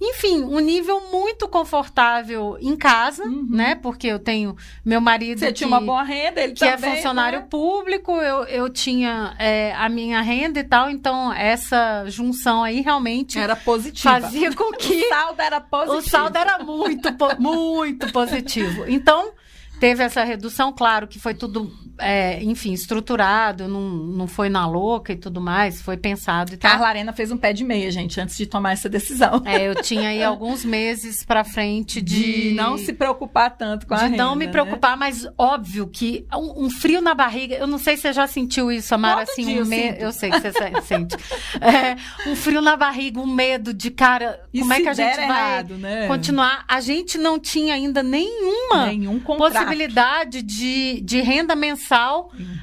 enfim, 0.01 0.43
um 0.43 0.59
nível 0.59 1.09
muito 1.11 1.47
confortável 1.47 2.57
em 2.61 2.75
casa, 2.75 3.23
né? 3.49 3.75
Porque 3.75 4.07
eu 4.07 4.17
tenho 4.17 4.55
meu 4.83 5.01
marido. 5.01 5.39
Uhum. 5.39 5.39
Você 5.39 5.47
que, 5.47 5.53
tinha 5.53 5.67
uma 5.67 5.81
boa 5.81 6.03
renda, 6.03 6.41
ele 6.41 6.53
que 6.53 6.63
é 6.63 6.75
também, 6.75 6.95
funcionário 6.95 7.39
né? 7.39 7.47
público, 7.49 8.13
eu, 8.13 8.43
eu 8.45 8.69
tinha 8.69 9.35
é, 9.37 9.73
a 9.75 9.89
minha 9.89 10.21
renda 10.21 10.59
e 10.59 10.63
tal, 10.63 10.89
então 10.89 11.33
essa 11.33 12.05
junção 12.07 12.63
aí 12.63 12.81
realmente 12.81 13.37
Era 13.37 13.55
positiva. 13.55 14.21
fazia 14.21 14.53
com 14.55 14.71
que 14.77 15.05
O 15.05 15.09
saldo 15.09 15.41
era 15.41 15.61
positivo. 15.61 15.97
o 15.97 16.01
saldo 16.09 16.37
era 16.37 16.59
muito, 16.59 17.09
muito 17.37 18.11
positivo. 18.11 18.85
Então, 18.87 19.31
teve 19.79 20.03
essa 20.03 20.23
redução, 20.23 20.71
claro 20.71 21.07
que 21.07 21.19
foi 21.19 21.33
tudo, 21.33 21.71
é, 21.99 22.41
enfim, 22.43 22.73
estruturado, 22.73 23.67
não, 23.67 23.81
não 23.81 24.27
foi 24.27 24.49
na 24.49 24.67
louca 24.67 25.13
e 25.13 25.15
tudo 25.15 25.39
mais, 25.41 25.81
foi 25.81 25.97
pensado 25.97 26.53
e 26.53 26.57
tal. 26.57 26.71
Carla 26.71 26.87
Arena 26.87 27.13
fez 27.13 27.31
um 27.31 27.37
pé 27.37 27.53
de 27.53 27.63
meia, 27.63 27.91
gente, 27.91 28.19
antes 28.19 28.37
de 28.37 28.45
tomar 28.45 28.73
essa 28.73 28.89
decisão. 28.89 29.41
É, 29.45 29.67
eu 29.67 29.75
tinha 29.81 30.09
aí 30.09 30.23
alguns 30.23 30.63
meses 30.65 31.23
pra 31.23 31.43
frente 31.43 32.01
de, 32.01 32.49
De 32.49 32.55
não 32.55 32.77
se 32.77 32.93
preocupar 32.93 33.55
tanto 33.57 33.85
com 33.87 33.93
a 33.93 34.07
de 34.07 34.15
não 34.15 34.35
me 34.35 34.45
né? 34.45 34.51
preocupar, 34.51 34.97
mas 34.97 35.27
óbvio 35.37 35.87
que 35.87 36.25
um, 36.33 36.65
um 36.65 36.69
frio 36.69 37.01
na 37.01 37.13
barriga. 37.13 37.55
Eu 37.55 37.67
não 37.67 37.77
sei 37.77 37.95
se 37.95 38.03
você 38.03 38.13
já 38.13 38.27
sentiu 38.27 38.71
isso, 38.71 38.93
Amara, 38.95 39.25
Todo 39.25 39.29
assim, 39.31 39.45
um 39.55 39.57
eu 39.59 39.65
me... 39.65 39.75
sinto. 39.75 39.99
Eu 39.99 40.11
sei 40.11 40.29
que 40.31 40.39
você 40.39 40.51
se- 40.51 40.81
sente. 40.87 41.15
É, 41.61 42.29
um 42.29 42.35
frio 42.35 42.61
na 42.61 42.75
barriga, 42.75 43.19
um 43.19 43.27
medo 43.27 43.73
de 43.73 43.91
cara. 43.91 44.39
E 44.53 44.59
como 44.59 44.73
é 44.73 44.81
que 44.81 44.87
a 44.87 44.93
gente 44.93 45.15
vai 45.15 45.25
errado, 45.25 45.77
né? 45.77 46.07
continuar? 46.07 46.63
A 46.67 46.79
gente 46.81 47.17
não 47.17 47.39
tinha 47.39 47.73
ainda 47.73 48.01
nenhuma 48.03 48.87
Nenhum 48.87 49.19
possibilidade 49.19 50.41
de, 50.41 51.01
de 51.01 51.21
renda 51.21 51.55
mensal 51.55 51.88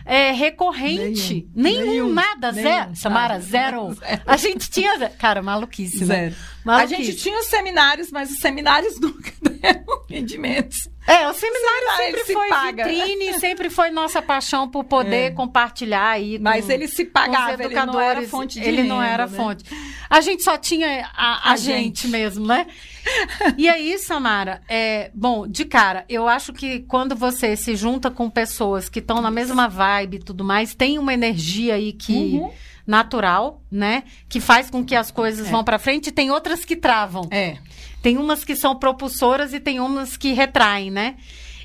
é, 0.04 0.30
recorrente. 0.32 1.46
Nenhum. 1.54 1.78
Nenhum, 1.80 1.90
Nenhum. 1.90 2.12
nada, 2.12 2.52
Nenhum. 2.52 2.68
zero. 2.68 2.96
Samara, 2.96 3.40
zero. 3.40 3.94
Zero. 3.94 4.22
A 4.26 4.36
gente 4.36 4.70
tinha. 4.70 5.10
Cara, 5.10 5.42
maluquice, 5.42 6.04
né? 6.04 6.30
Zero. 6.30 6.34
A 6.64 6.68
Maluquice. 6.68 7.04
gente 7.04 7.16
tinha 7.18 7.38
os 7.38 7.46
seminários, 7.46 8.10
mas 8.10 8.30
os 8.30 8.38
seminários 8.38 8.98
nunca 9.00 9.30
deram 9.40 9.84
rendimentos. 10.08 10.88
É, 11.06 11.28
o 11.28 11.32
seminário 11.34 11.86
Seminário, 11.86 12.04
sempre 12.06 12.24
se 12.24 12.32
foi 12.32 12.48
paga. 12.48 12.84
vitrine, 12.84 13.38
sempre 13.38 13.70
foi 13.70 13.90
nossa 13.90 14.20
paixão 14.20 14.68
por 14.68 14.82
poder 14.82 15.26
É. 15.26 15.30
compartilhar 15.30 16.08
aí. 16.10 16.36
Mas 16.40 16.66
com- 16.66 16.72
ele 16.72 16.88
se 16.88 17.04
pagava, 17.04 17.62
ele 17.62 17.74
não 17.74 18.00
era 18.00 18.22
fonte 18.22 18.58
de 18.60 18.66
Ele 18.66 18.82
não 18.82 18.98
renda, 18.98 19.10
era 19.12 19.26
né? 19.28 19.36
fonte. 19.36 19.64
A 20.10 20.20
gente 20.20 20.42
só 20.42 20.56
tinha 20.58 21.08
a, 21.14 21.50
a 21.50 21.52
A 21.52 21.56
gente. 21.56 22.02
gente. 22.02 22.08
mesmo, 22.08 22.44
né? 22.46 22.66
E 23.56 23.68
aí, 23.68 23.98
Samara, 23.98 24.60
é, 24.68 25.10
bom, 25.14 25.46
de 25.46 25.64
cara, 25.64 26.04
eu 26.08 26.26
acho 26.28 26.52
que 26.52 26.80
quando 26.80 27.14
você 27.16 27.56
se 27.56 27.76
junta 27.76 28.10
com 28.10 28.28
pessoas 28.28 28.88
que 28.88 28.98
estão 28.98 29.20
na 29.20 29.30
mesma 29.30 29.68
vibe 29.68 30.16
e 30.16 30.20
tudo 30.22 30.44
mais, 30.44 30.74
tem 30.74 30.98
uma 30.98 31.14
energia 31.14 31.74
aí 31.74 31.92
que 31.92 32.12
Uhum. 32.12 32.50
natural, 32.86 33.62
né? 33.70 34.04
Que 34.28 34.40
faz 34.40 34.70
com 34.70 34.84
que 34.84 34.94
as 34.94 35.10
coisas 35.10 35.46
É. 35.46 35.50
vão 35.50 35.62
pra 35.64 35.78
frente 35.78 36.08
e 36.08 36.12
tem 36.12 36.30
outras 36.30 36.64
que 36.64 36.76
travam. 36.76 37.28
É. 37.30 37.58
Tem 38.02 38.16
umas 38.18 38.44
que 38.44 38.54
são 38.54 38.76
propulsoras 38.76 39.52
e 39.52 39.58
tem 39.60 39.80
umas 39.80 40.16
que 40.16 40.32
retraem, 40.32 40.90
né? 40.90 41.16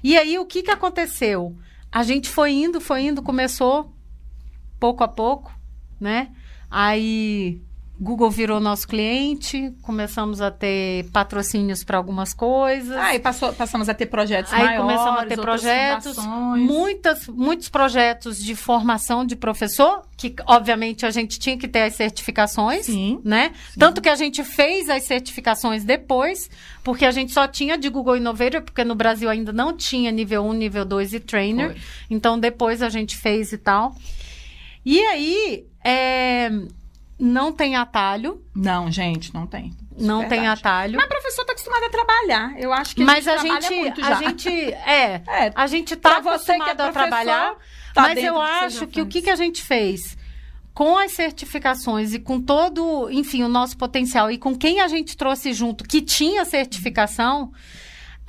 E 0.04 0.18
aí, 0.18 0.40
o 0.40 0.46
que 0.46 0.64
que 0.64 0.72
aconteceu? 0.72 1.56
A 1.92 2.04
gente 2.04 2.30
foi 2.30 2.52
indo, 2.54 2.80
foi 2.82 3.02
indo, 3.04 3.22
começou 3.22 3.94
pouco 4.80 5.04
a 5.04 5.08
pouco, 5.08 5.54
né? 6.00 6.30
Aí, 6.70 7.62
Google 8.02 8.32
virou 8.32 8.60
nosso 8.60 8.88
cliente, 8.88 9.72
começamos 9.84 10.42
a 10.42 10.50
ter 10.50 11.08
patrocínios 11.12 11.84
para 11.84 11.98
algumas 11.98 12.34
coisas. 12.34 12.98
Aí 12.98 13.20
passou, 13.20 13.54
passamos 13.54 13.88
a 13.88 13.94
ter 13.94 14.08
projetos 14.08 14.52
Aí 14.52 14.64
maiores, 14.64 14.82
começamos 14.82 15.22
a 15.22 15.26
ter 15.28 15.40
projetos, 15.40 16.16
fundações. 16.16 16.64
muitas, 16.64 17.28
muitos 17.28 17.70
projetos 17.70 18.44
de 18.44 18.56
formação 18.56 19.24
de 19.24 19.36
professor, 19.36 20.02
que 20.18 20.34
obviamente 20.48 21.06
a 21.06 21.12
gente 21.12 21.38
tinha 21.38 21.56
que 21.56 21.68
ter 21.68 21.84
as 21.84 21.94
certificações, 21.94 22.88
Sim. 22.88 23.22
né? 23.24 23.52
Tanto 23.78 24.02
que 24.02 24.10
a 24.10 24.16
gente 24.16 24.44
fez 24.44 24.90
as 24.90 25.04
certificações 25.04 25.84
depois, 25.84 26.50
porque 26.84 27.06
a 27.06 27.12
gente 27.12 27.32
só 27.32 27.48
tinha 27.48 27.78
de 27.78 27.88
Google 27.88 28.18
Innovator, 28.18 28.64
porque 28.64 28.84
no 28.84 28.96
Brasil 28.96 29.30
ainda 29.30 29.54
não 29.54 29.78
tinha 29.78 30.10
nível 30.12 30.44
1, 30.46 30.54
nível 30.54 30.86
2 30.86 31.14
e 31.14 31.20
trainer. 31.20 31.74
Foi. 31.74 31.82
Então 32.10 32.40
depois 32.40 32.82
a 32.82 32.90
gente 32.90 33.16
fez 33.16 33.54
e 33.54 33.60
tal. 33.60 33.94
E 34.84 35.00
aí, 35.02 35.68
é, 35.86 36.50
não 37.22 37.52
tem 37.52 37.76
atalho. 37.76 38.44
Não, 38.56 38.92
gente, 38.92 39.34
não 39.34 39.46
tem. 39.46 39.74
Não 39.98 40.20
verdade. 40.22 40.42
tem 40.42 40.48
atalho. 40.48 40.98
Mas 40.98 41.08
professor 41.08 41.42
está 41.42 41.54
acostumado 41.54 41.84
a 41.84 41.90
trabalhar. 41.90 42.60
Eu 42.60 42.74
acho 42.74 42.96
que 42.96 43.04
a 43.04 43.06
Mas 43.06 43.24
gente 43.24 43.34
a 43.34 43.60
gente, 43.62 43.76
muito 43.76 44.02
a 44.04 44.10
já. 44.10 44.16
gente 44.16 44.50
é, 44.74 45.22
É, 45.28 45.52
a 45.54 45.68
gente 45.68 45.96
tá 45.96 46.22
pra 46.22 46.38
você 46.38 46.58
que 46.58 46.70
é 46.70 46.72
a 46.72 46.92
trabalhar, 46.92 47.56
tá 47.94 48.02
mas 48.02 48.18
eu 48.18 48.34
que 48.36 48.40
acho 48.42 48.88
que 48.88 49.02
o 49.02 49.06
que, 49.06 49.22
que 49.22 49.30
a 49.30 49.36
gente 49.36 49.62
fez 49.62 50.18
com 50.74 50.98
as 50.98 51.12
certificações 51.12 52.14
e 52.14 52.20
com 52.20 52.42
todo, 52.42 53.10
enfim, 53.12 53.44
o 53.44 53.50
nosso 53.50 53.78
potencial 53.78 54.32
e 54.32 54.38
com 54.38 54.56
quem 54.56 54.80
a 54.80 54.88
gente 54.88 55.16
trouxe 55.16 55.54
junto 55.54 55.84
que 55.84 56.02
tinha 56.02 56.46
certificação, 56.46 57.52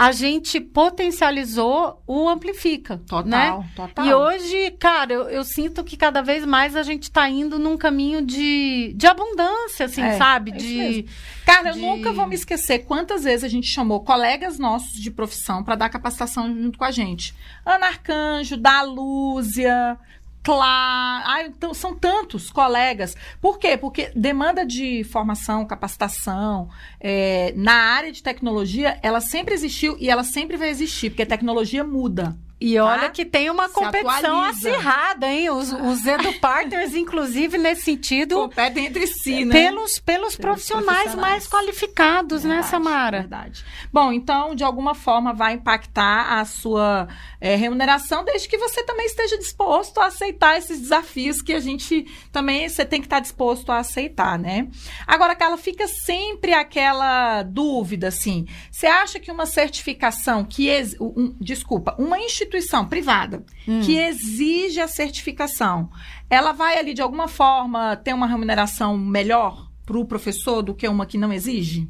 a 0.04 0.10
gente 0.10 0.60
potencializou 0.60 2.02
o 2.06 2.28
Amplifica, 2.28 2.98
Total, 3.06 3.24
né? 3.60 3.70
total. 3.76 4.04
E 4.04 4.12
hoje, 4.12 4.70
cara, 4.72 5.12
eu, 5.12 5.22
eu 5.28 5.44
sinto 5.44 5.84
que 5.84 5.96
cada 5.96 6.22
vez 6.22 6.44
mais 6.44 6.74
a 6.74 6.82
gente 6.82 7.10
tá 7.10 7.28
indo 7.28 7.58
num 7.58 7.76
caminho 7.76 8.20
de, 8.24 8.92
de 8.96 9.06
abundância, 9.06 9.86
assim, 9.86 10.02
É, 10.02 10.16
sabe? 10.18 10.50
é 10.50 10.54
de. 10.56 11.06
Cara, 11.46 11.68
eu 11.70 11.74
de- 11.74 11.80
nunca 11.80 12.12
vou 12.12 12.26
me 12.26 12.34
esquecer 12.34 12.80
quantas 12.80 13.24
vezes 13.24 13.44
a 13.44 13.48
gente 13.48 13.66
chamou 13.68 14.00
colegas 14.00 14.58
nossos 14.58 14.92
de 14.94 15.10
profissão 15.10 15.62
para 15.62 15.76
dar 15.76 15.88
capacitação 15.88 16.52
junto 16.52 16.78
com 16.78 16.84
a 16.84 16.90
gente. 16.90 17.34
Ana 17.64 17.86
Arcanjo, 17.86 18.56
da 18.56 18.82
Lúzia, 18.82 19.96
Clá. 20.42 21.22
Ai, 21.24 21.46
então, 21.46 21.72
são 21.72 21.94
tantos 21.94 22.50
colegas. 22.50 23.16
Por 23.40 23.58
quê? 23.58 23.76
Porque 23.76 24.10
demanda 24.14 24.66
de 24.66 25.04
formação, 25.04 25.64
capacitação 25.64 26.68
é, 27.00 27.52
na 27.56 27.74
área 27.74 28.10
de 28.10 28.22
tecnologia, 28.22 28.98
ela 29.02 29.20
sempre 29.20 29.54
existiu 29.54 29.96
e 30.00 30.10
ela 30.10 30.24
sempre 30.24 30.56
vai 30.56 30.68
existir, 30.68 31.10
porque 31.10 31.22
a 31.22 31.26
tecnologia 31.26 31.84
muda. 31.84 32.36
E 32.64 32.78
olha 32.78 33.02
Tá? 33.02 33.08
que 33.10 33.24
tem 33.24 33.50
uma 33.50 33.68
competição 33.68 34.40
acirrada, 34.44 35.26
hein? 35.26 35.50
Os, 35.50 35.72
os 35.72 36.06
Edu 36.06 36.32
Partners, 36.40 36.94
inclusive, 36.94 37.58
nesse 37.58 37.82
sentido, 37.82 38.36
Competem 38.36 38.86
entre 38.86 39.06
si, 39.06 39.44
né? 39.44 39.52
pelos, 39.52 39.98
pelos 39.98 40.36
profissionais, 40.36 40.86
profissionais. 41.02 41.30
mais 41.30 41.46
qualificados, 41.48 42.44
né, 42.44 42.54
Verdade, 42.62 42.70
Samara? 42.70 43.18
Verdade. 43.20 43.64
Bom, 43.92 44.12
então, 44.12 44.54
de 44.54 44.62
alguma 44.62 44.94
forma, 44.94 45.32
vai 45.32 45.54
impactar 45.54 46.38
a 46.40 46.44
sua 46.44 47.08
eh, 47.40 47.56
remuneração, 47.56 48.24
desde 48.24 48.48
que 48.48 48.56
você 48.58 48.82
também 48.84 49.06
esteja 49.06 49.36
disposto 49.38 49.98
a 49.98 50.06
aceitar 50.06 50.56
esses 50.56 50.80
desafios 50.80 51.42
que 51.42 51.52
a 51.52 51.60
gente 51.60 52.06
também, 52.30 52.68
você 52.68 52.84
tem 52.84 53.00
que 53.00 53.06
estar 53.06 53.20
disposto 53.20 53.70
a 53.72 53.78
aceitar, 53.78 54.38
né? 54.38 54.68
Agora, 55.06 55.34
Carla, 55.34 55.56
fica 55.56 55.88
sempre 55.88 56.52
aquela 56.54 57.42
dúvida, 57.42 58.08
assim, 58.08 58.46
você 58.70 58.86
acha 58.86 59.18
que 59.18 59.30
uma 59.32 59.46
certificação 59.46 60.44
que, 60.44 60.70
um- 61.00 61.34
desculpa, 61.40 61.94
uma 61.98 62.18
instituição 62.18 62.51
privada 62.86 63.44
Hum. 63.66 63.80
que 63.80 63.96
exige 63.96 64.80
a 64.80 64.88
certificação, 64.88 65.88
ela 66.28 66.52
vai 66.52 66.78
ali, 66.78 66.92
de 66.94 67.00
alguma 67.02 67.28
forma, 67.28 67.94
ter 67.96 68.12
uma 68.12 68.26
remuneração 68.26 68.96
melhor 68.98 69.68
para 69.86 69.98
o 69.98 70.04
professor 70.04 70.62
do 70.62 70.74
que 70.74 70.88
uma 70.88 71.06
que 71.06 71.16
não 71.18 71.32
exige? 71.32 71.88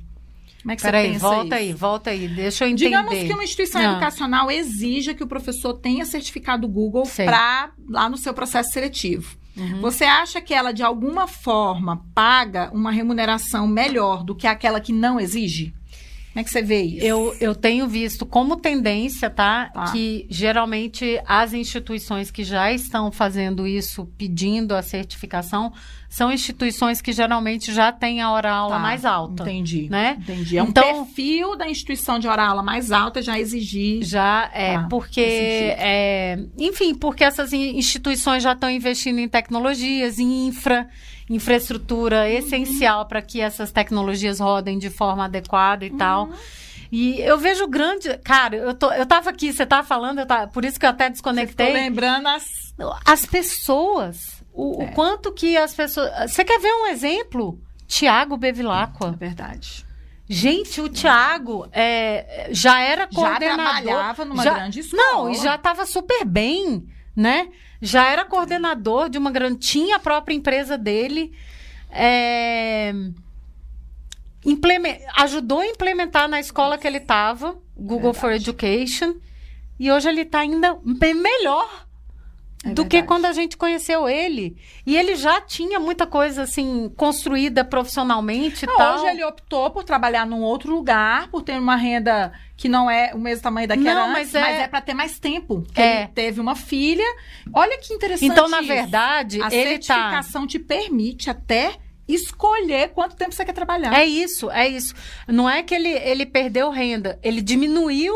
Como 0.63 0.71
é 0.73 0.77
que 0.77 0.83
Peraí, 0.83 1.07
você 1.09 1.13
pensa 1.15 1.29
volta 1.29 1.45
isso? 1.45 1.55
aí, 1.55 1.73
volta 1.73 2.11
aí, 2.11 2.29
deixa 2.29 2.65
eu 2.65 2.69
entender. 2.69 2.85
Digamos 2.85 3.15
que 3.19 3.33
uma 3.33 3.43
instituição 3.43 3.83
Não. 3.83 3.91
educacional 3.93 4.51
exija 4.51 5.13
que 5.13 5.25
o 5.25 5.27
professor 5.27 5.75
tenha 5.75 6.05
certificado 6.05 6.69
Google 6.69 7.03
para 7.17 7.73
lá 7.89 8.09
no 8.09 8.17
seu 8.17 8.33
processo 8.33 8.71
seletivo. 8.71 9.37
Uhum. 9.57 9.81
Você 9.81 10.05
acha 10.05 10.41
que 10.41 10.55
ela, 10.55 10.73
de 10.73 10.83
alguma 10.83 11.27
forma, 11.27 12.05
paga 12.15 12.71
uma 12.73 12.91
remuneração 12.93 13.67
melhor 13.67 14.23
do 14.25 14.35
que 14.37 14.47
aquela 14.47 14.81
que 14.81 14.93
não 14.93 15.19
exige? 15.21 15.75
Como 16.33 16.41
é 16.41 16.45
que 16.45 16.51
você 16.51 16.63
vê 16.63 16.83
isso? 16.83 17.05
Eu, 17.05 17.37
eu 17.41 17.55
tenho 17.55 17.87
visto 17.87 18.25
como 18.25 18.57
tendência, 18.57 19.29
tá? 19.29 19.69
Tá. 19.69 19.93
Que 19.93 20.27
geralmente 20.31 21.21
as 21.27 21.53
instituições 21.53 22.31
que 22.31 22.43
já 22.43 22.73
estão 22.73 23.13
fazendo 23.13 23.67
isso, 23.67 24.07
pedindo 24.17 24.75
a 24.75 24.81
certificação, 24.81 25.73
são 26.09 26.33
instituições 26.33 27.01
que 27.03 27.13
geralmente 27.13 27.73
já 27.73 27.93
têm 27.93 28.21
a 28.23 28.31
hora-aula 28.31 28.77
Tá, 28.77 28.81
mais 28.81 29.05
alta. 29.05 29.43
Entendi. 29.43 29.89
né? 29.91 30.17
Entendi. 30.21 30.57
É 30.59 30.63
um 30.63 30.69
Então- 30.69 31.05
perfil 31.05 31.57
da 31.57 31.69
instituição 31.69 32.19
de 32.19 32.27
hora-aula 32.29 32.63
mais 32.63 32.91
alta 32.93 33.21
já 33.21 33.39
exigir. 33.39 34.03
Já 34.03 34.51
é, 34.55 34.75
Tá, 34.79 34.87
porque, 34.89 35.21
é, 35.21 36.39
enfim, 36.59 36.95
porque 36.95 37.25
essas 37.25 37.53
in- 37.53 37.77
instituições 37.79 38.43
já 38.43 38.53
estão 38.53 38.71
investindo 38.71 39.19
em 39.19 39.29
tecnologias, 39.29 40.19
em 40.19 40.47
infra, 40.47 40.89
infraestrutura 41.29 42.29
essencial 42.31 43.07
para 43.07 43.23
que 43.23 43.41
essas 43.41 43.71
tecnologias 43.73 44.41
rodem 44.41 44.79
de 44.79 44.91
forma 44.91 45.25
adequada 45.25 45.85
e 45.85 45.91
tal. 45.91 46.31
E 46.91 47.21
eu 47.21 47.39
vejo 47.39 47.67
grande. 47.67 48.17
Cara, 48.19 48.57
eu, 48.57 48.75
tô, 48.75 48.93
eu 48.93 49.07
tava 49.07 49.31
aqui, 49.31 49.53
você 49.53 49.65
tava 49.65 49.87
falando, 49.87 50.19
eu 50.21 50.27
tava, 50.27 50.49
por 50.49 50.65
isso 50.65 50.79
que 50.79 50.85
eu 50.87 50.91
até 50.91 51.09
desconectei. 51.09 51.73
lembrando 51.73 52.27
as. 52.29 52.45
As 53.05 53.25
pessoas, 53.27 54.43
o, 54.53 54.79
o 54.79 54.83
É. 54.83 54.87
quanto 54.89 55.33
que 55.33 55.57
as 55.57 55.75
pessoas. 55.75 56.11
Você 56.31 56.45
quer 56.45 56.59
ver 56.61 56.73
um 56.73 56.87
exemplo? 56.89 57.59
Tiago 57.87 58.35
É 58.35 58.39
Bevilacqua. 58.39 59.13
verdade. 59.13 59.87
Gente, 60.29 60.81
o 60.81 60.89
Tiago 60.89 61.67
é, 61.73 62.49
já 62.51 62.81
era 62.81 63.03
Já 63.03 63.09
coordenador. 63.09 63.83
trabalhava 63.83 64.25
numa 64.25 64.43
já- 64.43 64.55
grande 64.55 64.81
escola. 64.81 65.03
Não, 65.03 65.31
e 65.31 65.35
já 65.35 65.57
estava 65.57 65.85
super 65.85 66.25
bem, 66.25 66.87
né? 67.15 67.49
Já 67.85 68.09
era 68.09 68.25
coordenador 68.25 69.09
de 69.11 69.19
uma 69.19 69.31
grande. 69.33 69.59
Tinha 69.59 69.97
a 69.97 69.99
própria 70.01 70.35
empresa 70.35 70.79
dele. 70.79 71.33
é, 71.91 72.95
implemen- 74.45 74.99
ajudou 75.19 75.61
a 75.61 75.67
implementar 75.67 76.27
na 76.29 76.41
escola 76.41 76.79
que 76.79 76.87
ele 76.87 76.97
estava, 76.99 77.57
Google 77.77 78.15
for 78.15 78.31
Verdade. 78.31 78.49
Education. 78.51 79.15
E 79.79 79.91
hoje 79.91 80.09
ele 80.09 80.23
está 80.23 80.41
ainda 80.41 80.79
bem 80.85 81.13
melhor 81.13 81.82
É 82.65 82.71
do 82.71 82.85
que 82.87 83.03
quando 83.03 83.25
a 83.25 83.33
gente 83.33 83.57
conheceu 83.57 84.09
ele. 84.09 84.57
E 84.87 84.97
ele 84.97 85.17
já 85.17 85.41
tinha 85.41 85.81
muita 85.81 86.07
coisa 86.07 86.43
assim 86.43 86.89
construída 86.97 87.65
profissionalmente 87.65 88.67
Não, 88.67 88.77
tal. 88.77 88.99
hoje 89.01 89.07
ele 89.09 89.25
optou 89.25 89.71
por 89.71 89.83
trabalhar 89.83 90.25
num 90.27 90.43
outro 90.43 90.73
lugar, 90.73 91.29
por 91.29 91.43
ter 91.43 91.59
uma 91.59 91.75
renda 91.75 92.33
que 92.57 92.69
não 92.69 92.89
é 92.89 93.13
o 93.15 93.19
mesmo 93.19 93.43
tamanho 93.43 93.67
da 93.67 93.77
que 93.77 93.83
Não, 93.83 94.09
mas 94.13 94.29
antes, 94.35 94.49
mas 94.49 94.57
é- 94.57 94.63
é, 94.63 94.69
para 94.69 94.81
ter 94.81 94.95
mais 94.95 95.19
tempo. 95.19 95.65
Que 95.75 95.81
É. 95.81 95.99
Ele 96.03 96.09
teve 96.09 96.41
uma 96.41 96.55
filha. 96.55 97.05
Olha 97.53 97.77
que 97.79 97.93
interessante 97.93 98.31
Então, 98.31 98.49
na 98.49 98.59
isso. 98.61 98.69
verdade, 98.69 99.43
a 99.43 99.47
ele 99.53 99.79
tá 99.79 99.95
certificação 99.95 100.47
te 100.47 100.59
permite 100.61 101.29
até 101.29 101.75
escolher 102.07 102.91
quanto 102.91 103.17
tempo 103.17 103.33
você 103.33 103.45
quer 103.45 103.53
trabalhar. 103.53 103.93
É 103.99 104.05
isso, 104.05 104.51
é 104.51 104.69
isso. 104.69 104.95
Não 105.27 105.49
é 105.49 105.63
que 105.63 105.75
ele, 105.75 105.89
ele 105.89 106.27
perdeu 106.27 106.71
renda, 106.71 107.19
ele 107.23 107.41
diminuiu. 107.41 108.15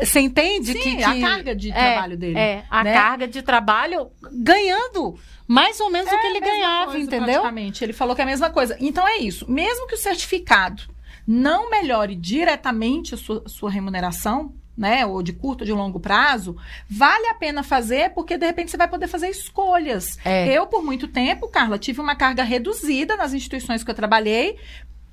Você 0.00 0.20
entende 0.20 0.72
Sim, 0.72 0.78
que, 0.80 0.96
que- 0.96 1.02
a 1.04 1.20
carga 1.20 1.54
de 1.54 1.70
é, 1.70 1.74
trabalho 1.74 2.16
dele. 2.16 2.38
É, 2.38 2.64
a 2.70 2.84
né? 2.84 2.92
carga 2.92 3.28
de 3.28 3.42
trabalho 3.42 4.10
ganhando 4.32 5.18
mais 5.46 5.80
ou 5.80 5.90
menos 5.90 6.12
o 6.12 6.18
que 6.18 6.26
ele 6.26 6.38
É 6.38 6.40
ganhava, 6.40 6.92
coisa, 6.92 6.98
entendeu? 7.06 7.24
Praticamente. 7.40 7.84
Ele 7.84 7.92
falou 7.92 8.14
que 8.14 8.20
é 8.20 8.24
a 8.24 8.26
mesma 8.26 8.50
coisa. 8.50 8.76
Então 8.80 9.06
é 9.06 9.18
isso. 9.18 9.50
Mesmo 9.50 9.86
que 9.86 9.94
o 9.94 9.98
certificado 9.98 10.82
não 11.26 11.70
melhore 11.70 12.14
diretamente 12.14 13.14
a 13.14 13.18
sua, 13.18 13.42
sua 13.46 13.70
remuneração, 13.70 14.54
né, 14.76 15.04
ou 15.04 15.22
de 15.24 15.32
curto 15.32 15.62
ou 15.62 15.66
de 15.66 15.72
longo 15.72 15.98
prazo, 15.98 16.56
vale 16.88 17.26
a 17.26 17.34
pena 17.34 17.64
fazer 17.64 18.10
porque 18.14 18.38
de 18.38 18.46
repente 18.46 18.70
você 18.70 18.76
vai 18.76 18.86
poder 18.86 19.08
fazer 19.08 19.28
escolhas. 19.28 20.16
É. 20.24 20.46
Eu, 20.56 20.66
por 20.68 20.84
muito 20.84 21.08
tempo, 21.08 21.48
Carla, 21.48 21.78
tive 21.78 22.00
uma 22.00 22.14
carga 22.14 22.44
reduzida 22.44 23.16
nas 23.16 23.32
instituições 23.34 23.82
que 23.82 23.90
eu 23.90 23.94
trabalhei. 23.94 24.56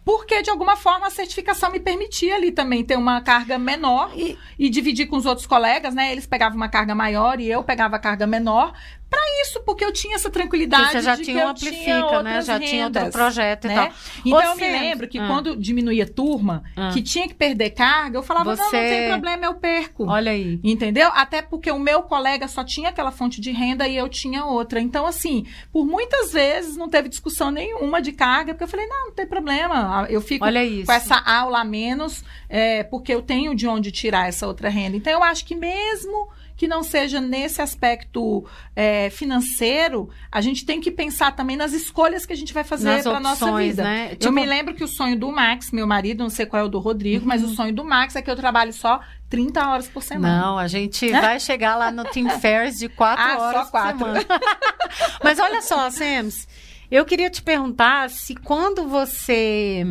Porque, 0.06 0.44
de 0.44 0.52
alguma 0.52 0.76
forma, 0.78 1.08
a 1.08 1.10
certificação 1.10 1.72
me 1.72 1.80
permitia 1.80 2.36
ali 2.36 2.52
também 2.52 2.84
ter 2.86 2.96
uma 2.96 3.20
carga 3.22 3.58
menor 3.58 4.12
E- 4.16 4.38
e 4.60 4.70
dividir 4.70 5.08
com 5.08 5.18
os 5.18 5.26
outros 5.26 5.48
colegas, 5.48 5.96
né? 5.96 6.12
Eles 6.12 6.28
pegavam 6.28 6.56
uma 6.56 6.70
carga 6.70 6.94
maior 6.94 7.40
e 7.42 7.50
eu 7.50 7.64
pegava 7.64 7.96
a 7.96 8.00
carga 8.00 8.28
menor. 8.28 8.72
Pra 9.16 9.42
isso, 9.44 9.62
porque 9.64 9.86
eu 9.86 9.92
tinha 9.94 10.16
essa 10.16 10.30
tranquilidade 10.30 10.84
Porque 10.84 10.98
você 11.00 11.06
já 11.06 11.16
de 11.16 11.24
tinha 11.24 11.36
que 11.38 11.42
um 11.42 11.46
eu 11.46 11.50
Amplifica, 11.52 11.84
tinha 11.84 12.24
né? 12.24 12.42
Já 12.42 12.60
tinha 12.60 12.84
outro 12.86 13.00
rendas, 13.00 13.14
projeto 13.14 13.66
e 13.66 13.68
né? 13.70 13.76
tal. 13.76 13.92
Então 14.26 14.42
eu 14.44 14.56
Você- 14.56 14.62
me 14.72 14.80
lembro 14.80 15.08
que 15.08 15.18
Ah. 15.20 15.28
quando 15.28 15.56
diminuía 15.56 16.06
turma, 16.06 16.64
Ah. 16.76 16.90
que 16.94 17.02
tinha 17.02 17.28
que 17.28 17.34
perder 17.34 17.70
carga, 17.70 18.18
eu 18.18 18.24
falava, 18.24 18.50
não, 18.56 18.58
não 18.58 18.70
Você- 18.70 18.78
tem 18.90 19.08
problema, 19.10 19.46
eu 19.46 19.54
perco. 19.56 20.06
Olha 20.10 20.32
aí. 20.32 20.60
Entendeu? 20.64 21.10
Até 21.14 21.42
porque 21.42 21.72
o 21.72 21.80
meu 21.80 22.02
colega 22.04 22.48
só 22.48 22.64
tinha 22.64 22.90
aquela 22.90 23.12
fonte 23.12 23.40
de 23.40 23.52
renda 23.52 23.88
e 23.88 23.96
eu 23.96 24.10
tinha 24.10 24.44
outra. 24.46 24.80
Então, 24.82 25.06
assim, 25.06 25.46
por 25.72 25.86
muitas 25.86 26.34
vezes 26.34 26.76
não 26.76 26.90
teve 26.90 27.08
discussão 27.08 27.52
nenhuma 27.52 28.02
de 28.02 28.12
carga, 28.12 28.54
porque 28.54 28.64
eu 28.64 28.68
falei, 28.68 28.86
não, 28.88 29.06
não 29.08 29.14
tem 29.14 29.26
problema. 29.26 30.06
Eu 30.10 30.20
fico 30.22 30.46
com 30.86 30.92
essa 30.92 31.16
aula 31.18 31.62
a 31.62 31.64
menos, 31.64 32.24
é, 32.50 32.84
porque 32.84 33.14
eu 33.14 33.22
tenho 33.22 33.56
de 33.56 33.68
onde 33.68 33.92
tirar 33.92 34.28
essa 34.28 34.46
outra 34.48 34.68
renda. 34.70 34.98
Então, 34.98 35.14
eu 35.14 35.24
acho 35.24 35.46
que 35.46 35.56
mesmo 35.56 36.28
que 36.56 36.68
não 36.68 36.84
seja 36.84 37.20
nesse 37.20 37.62
aspecto 37.62 38.46
é, 38.76 39.10
financeiro, 39.10 40.10
a 40.32 40.40
gente 40.42 40.66
tem 40.66 40.80
que 40.80 40.90
pensar 40.90 41.32
também 41.36 41.58
nas 41.58 41.74
escolhas 41.74 42.26
que 42.26 42.32
a 42.34 42.36
gente 42.36 42.54
vai 42.54 42.64
fazer 42.64 43.04
para 43.04 43.20
nossa 43.20 43.52
vida. 43.58 43.84
né? 43.84 44.10
Eu 44.14 44.16
Tipo- 44.18 44.32
me 44.32 44.46
lembro 44.46 44.74
que 44.74 44.84
o 44.84 44.88
sonho 44.88 45.18
do 45.20 45.32
Max, 45.32 45.72
meu 45.72 45.86
marido, 45.86 46.24
não 46.24 46.30
sei 46.30 46.46
qual 46.46 46.62
é 46.62 46.66
o 46.66 46.70
do 46.70 46.80
Rodrigo, 46.80 47.26
mas 47.26 47.44
o 47.44 47.50
sonho 47.50 47.74
do 47.74 47.84
Max 47.84 48.16
é 48.16 48.22
que 48.22 48.32
eu 48.32 48.36
trabalhe 48.36 48.72
só 48.72 49.02
30 49.30 49.68
horas 49.70 49.88
por 49.88 50.02
semana. 50.02 50.40
Não, 50.42 50.58
a 50.58 50.68
gente 50.68 51.12
vai 51.12 51.40
chegar 51.40 51.76
lá 51.76 51.92
no 51.92 52.04
Team 52.06 52.30
Fairs 52.40 52.76
de 52.78 52.88
quatro 52.88 53.24
Ah, 53.24 53.36
só 53.38 53.42
horas 53.44 53.70
quatro. 53.70 53.98
por 53.98 54.06
semana. 54.08 54.26
Mas 55.24 55.40
olha 55.40 55.62
só, 55.62 55.90
Sams, 55.90 56.48
eu 56.90 57.04
queria 57.04 57.30
te 57.30 57.42
perguntar 57.42 58.10
se 58.10 58.34
quando 58.36 58.88
você 58.88 59.86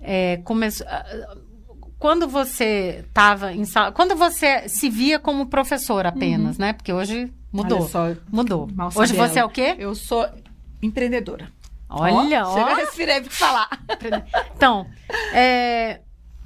é, 0.00 0.36
começou. 0.44 0.86
Quando 2.02 2.26
você 2.26 3.04
estava 3.06 3.52
em 3.52 3.64
sala. 3.64 3.92
Quando 3.92 4.16
você 4.16 4.68
se 4.68 4.90
via 4.90 5.20
como 5.20 5.46
professor 5.46 6.04
apenas, 6.04 6.58
né? 6.58 6.72
Porque 6.72 6.92
hoje 6.92 7.32
mudou. 7.52 7.78
Olha 7.78 7.88
só, 7.88 8.08
Mudou. 8.28 8.68
Hoje 8.96 9.14
você 9.14 9.36
é 9.36 9.38
ela. 9.38 9.48
o 9.48 9.52
quê? 9.52 9.76
eu 9.78 9.94
sou 9.94 10.28
empreendedora. 10.82 11.48
Olha, 11.88 12.44
ó. 12.44 12.54
Chega, 12.54 12.70
eu 12.72 12.76
respirei 12.76 13.20
pra 13.20 13.30
falar. 13.30 13.68
Então, 14.56 14.84
é, 15.32 16.00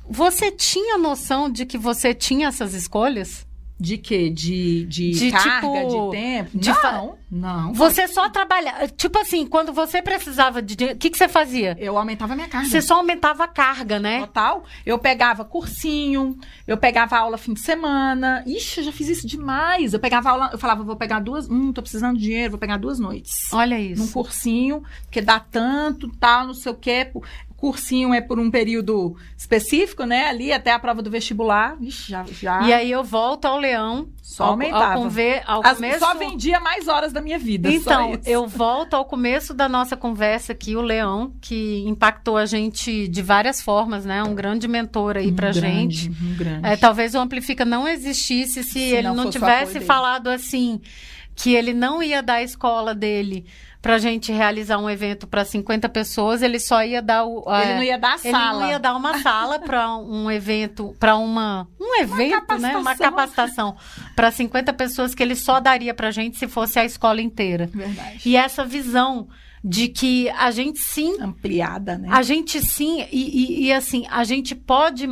você 0.07 0.51
tinha 0.51 0.99
noção 0.99 1.51
de 1.51 1.65
que 1.65 1.79
você 1.79 2.13
tinha 2.13 2.49
essas 2.49 2.75
escolhas? 2.75 3.47
De 3.79 3.99
quê? 3.99 4.31
De, 4.31 4.87
de, 4.87 5.11
De, 5.11 5.31
carga, 5.31 5.61
tipo, 5.61 6.11
de 6.11 6.17
tempo? 6.17 6.59
de 6.59 6.69
não, 6.71 7.19
não. 7.31 7.75
Você 7.75 8.09
só 8.09 8.29
trabalhava. 8.31 8.89
Tipo 8.89 9.19
assim, 9.19 9.47
quando 9.47 9.71
você 9.71 10.01
precisava 10.01 10.63
de 10.63 10.75
dinheiro, 10.75 10.97
o 10.97 10.99
que, 10.99 11.11
que 11.11 11.19
você 11.19 11.29
fazia? 11.29 11.77
Eu 11.79 11.99
aumentava 11.99 12.33
a 12.33 12.37
minha 12.37 12.49
carga. 12.49 12.69
Você 12.69 12.81
só 12.81 12.95
aumentava 12.97 13.45
a 13.45 13.49
carga, 13.49 13.99
né? 13.99 14.21
Total. 14.21 14.65
Eu 14.85 14.99
pegava 14.99 15.45
cursinho, 15.45 16.39
eu 16.67 16.79
pegava 16.79 17.19
aula 17.19 17.37
fim 17.37 17.53
de 17.53 17.61
semana. 17.61 18.43
Ixi, 18.47 18.81
eu 18.81 18.85
já 18.85 18.93
fiz 18.93 19.09
isso 19.09 19.27
demais. 19.27 19.93
Eu 19.93 20.01
pegava 20.01 20.31
aula, 20.31 20.51
eu 20.53 20.59
falava, 20.59 20.83
vou 20.83 20.97
pegar 20.97 21.21
duas. 21.21 21.47
Hum, 21.51 21.71
tô 21.71 21.83
precisando 21.83 22.17
de 22.17 22.25
dinheiro, 22.25 22.53
vou 22.53 22.59
pegar 22.61 22.79
duas 22.79 22.99
noites. 22.99 23.33
Olha 23.53 23.77
Num 23.77 24.05
isso. 24.05 24.13
cursinho, 24.13 24.83
porque 25.03 25.21
dá 25.21 25.39
tanto, 25.39 26.09
tal, 26.19 26.47
não 26.47 26.55
sei 26.55 26.73
o 26.73 26.75
quê. 26.75 27.11
Cursinho 27.57 28.13
é 28.13 28.21
por 28.21 28.39
um 28.39 28.51
período 28.51 29.17
específico, 29.37 30.05
né? 30.05 30.27
Ali 30.29 30.53
até 30.53 30.73
a 30.73 30.79
prova 30.79 31.01
do 31.01 31.11
vestibular. 31.11 31.77
Ixi, 31.81 32.11
já. 32.11 32.25
já 32.31 32.63
E 32.63 32.73
aí 32.73 32.91
eu 32.91 33.03
volto 33.03 33.47
ao 33.47 33.59
leão. 33.59 34.09
Só 34.23 34.45
aumentava. 34.45 34.95
Ao, 34.95 35.03
conver, 35.03 35.43
ao 35.47 35.65
As- 35.65 35.77
começo. 35.77 35.99
Só 36.01 36.15
vendia 36.15 36.61
mais 36.61 36.87
horas 36.89 37.13
da 37.13 37.21
minha 37.23 37.39
vida. 37.39 37.71
Então, 37.71 38.19
eu 38.27 38.47
volto 38.47 38.95
ao 38.95 39.05
começo 39.05 39.55
da 39.55 39.69
nossa 39.69 39.97
conversa 39.97 40.53
aqui, 40.53 40.77
o 40.77 40.83
Leão, 40.83 41.33
que 41.41 41.83
impactou 41.87 42.37
a 42.37 42.45
gente 42.45 43.09
de 43.09 43.23
várias 43.23 43.63
formas, 43.63 44.05
né? 44.05 44.23
Um 44.23 44.35
grande 44.35 44.69
mentor 44.69 45.17
aí 45.17 45.29
Um 45.29 45.35
pra 45.35 45.53
grande, 45.53 45.97
gente. 45.97 46.11
Um 46.23 46.37
grande. 46.37 46.67
É, 46.67 46.77
talvez 46.77 47.15
o 47.15 47.19
Amplifica 47.19 47.65
não 47.65 47.89
existisse 47.89 48.63
se, 48.63 48.79
ele 48.81 49.09
não 49.09 49.15
não 49.15 49.31
tivesse 49.31 49.81
falado 49.81 50.29
assim, 50.29 50.81
que 51.35 51.55
ele 51.55 51.73
não 51.73 52.03
ia 52.03 52.23
dar 52.23 52.35
a 52.35 52.43
escola 52.43 52.95
dele 52.95 53.47
pra 53.87 53.99
gente 53.99 54.33
realizar 54.33 54.79
um 54.79 54.91
evento 54.91 55.29
para 55.29 55.45
50 55.45 55.89
pessoas, 55.91 56.43
ele 56.43 56.59
só 56.59 56.83
ia 56.83 57.01
dar 57.01 57.25
o. 57.25 57.45
Ele 57.47 57.71
é, 57.71 57.77
não 57.77 57.83
ia 57.85 57.97
dar 57.97 58.15
a 58.15 58.15
ele 58.15 58.31
sala. 58.33 58.61
não 58.61 58.69
ia 58.69 58.79
dar 58.81 58.97
uma 58.97 59.19
sala 59.19 59.61
para 59.61 59.95
um 60.03 60.29
evento, 60.29 60.97
para 60.99 61.15
uma 61.17 61.69
um 61.81 62.03
evento, 62.03 62.59
né, 62.59 62.77
uma 62.77 62.97
capacitação 62.97 63.77
para 64.17 64.33
50 64.33 64.73
pessoas 64.73 65.15
que 65.15 65.23
ele 65.23 65.37
só 65.37 65.61
daria 65.61 65.95
pra 65.95 66.11
gente 66.11 66.37
se 66.37 66.49
fosse 66.49 66.81
a 66.81 66.85
escola 66.85 67.23
inteira. 67.23 67.71
Verdade. 67.73 68.23
E 68.29 68.35
essa 68.37 68.65
visão 68.65 69.29
de 69.63 69.87
que 69.87 70.29
a 70.31 70.51
gente 70.51 70.81
sim 70.81 71.15
Ampliada, 71.21 71.97
né? 71.97 72.09
a 72.11 72.23
gente 72.23 72.61
sim, 72.61 73.07
e, 73.13 73.63
e- 73.63 73.67
e, 73.67 73.73
assim, 73.73 74.05
a 74.11 74.25
gente 74.25 74.53
pode 74.57 75.09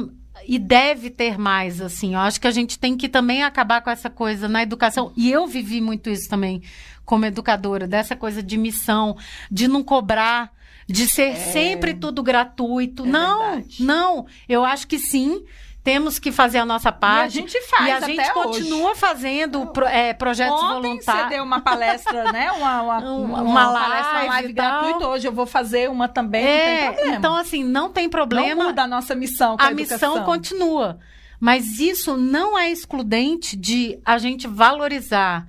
e 0.47 0.59
deve 0.59 1.11
ter 1.11 1.39
mais, 1.39 1.81
assim. 1.81 2.15
Eu 2.15 2.21
acho 2.21 2.41
que 2.41 2.47
a 2.49 2.51
gente 2.51 2.77
tem 2.79 2.97
que 2.97 3.09
também 3.09 3.45
acabar 3.45 3.81
com 3.81 3.89
essa 3.89 4.11
coisa 4.11 4.49
na 4.49 4.63
educação. 4.63 5.13
E 5.17 5.31
eu 5.31 5.47
vivi 5.47 5.81
muito 5.81 6.11
isso 6.11 6.29
também 6.29 6.61
como 7.05 7.25
educadora, 7.27 7.87
dessa 7.87 8.17
coisa 8.17 8.43
de 8.43 8.57
missão, 8.57 9.17
de 9.51 9.69
não 9.69 9.83
cobrar, 9.83 10.51
de 10.89 11.07
ser 11.07 11.37
sempre 11.37 11.95
tudo 11.95 12.23
gratuito. 12.23 13.05
É 13.05 13.07
não, 13.07 13.39
verdade. 13.53 13.83
não. 13.85 14.27
Eu 14.49 14.65
acho 14.65 14.87
que 14.87 14.99
sim. 14.99 15.45
Temos 15.83 16.19
que 16.19 16.33
fazer 16.33 16.57
a 16.57 16.65
nossa 16.65 16.91
parte. 16.91 17.37
E 17.37 17.39
a 17.39 17.43
gente 17.43 17.61
faz 17.69 17.87
E 17.87 17.91
a 17.93 18.01
gente 18.01 18.21
hoje. 18.23 18.33
continua 18.33 18.97
fazendo 18.97 19.67
pro- 19.67 19.85
é, 19.87 20.15
projetos 20.15 20.55
Ontem 20.63 20.73
voluntários. 20.81 21.25
você 21.25 21.29
deu 21.29 21.45
uma 21.45 21.61
palestra, 21.61 22.33
né? 22.33 22.51
Uma, 22.57 22.81
uma, 22.81 22.99
Uma 23.01 23.43
uma 23.43 23.71
live 23.71 23.91
palestra, 23.91 24.13
uma 24.23 24.33
live 24.33 24.49
e 24.51 24.55
tal. 24.55 24.81
gratuita. 24.83 25.09
Hoje 25.09 25.29
eu 25.29 25.33
vou 25.33 25.45
fazer 25.45 25.91
uma 25.91 26.09
também, 26.09 26.43
não 26.43 26.49
tem 26.51 26.59
É, 26.59 26.87
problema. 26.93 27.17
então 27.19 27.37
assim, 27.37 27.63
não 27.63 27.91
tem 27.91 28.09
problema. 28.09 28.55
Não 28.55 28.67
muda 28.69 28.83
a 28.85 28.87
nossa 28.87 29.15
missão 29.15 29.59
com 29.59 29.63
a, 29.63 29.67
a 29.67 29.71
missão 29.73 30.25
continua. 30.25 30.99
Mas 31.39 31.79
isso 31.79 32.17
não 32.17 32.59
é 32.59 32.71
excludente 32.71 33.55
de 33.55 33.99
a 34.07 34.17
gente 34.17 34.47
valorizar, 34.49 35.47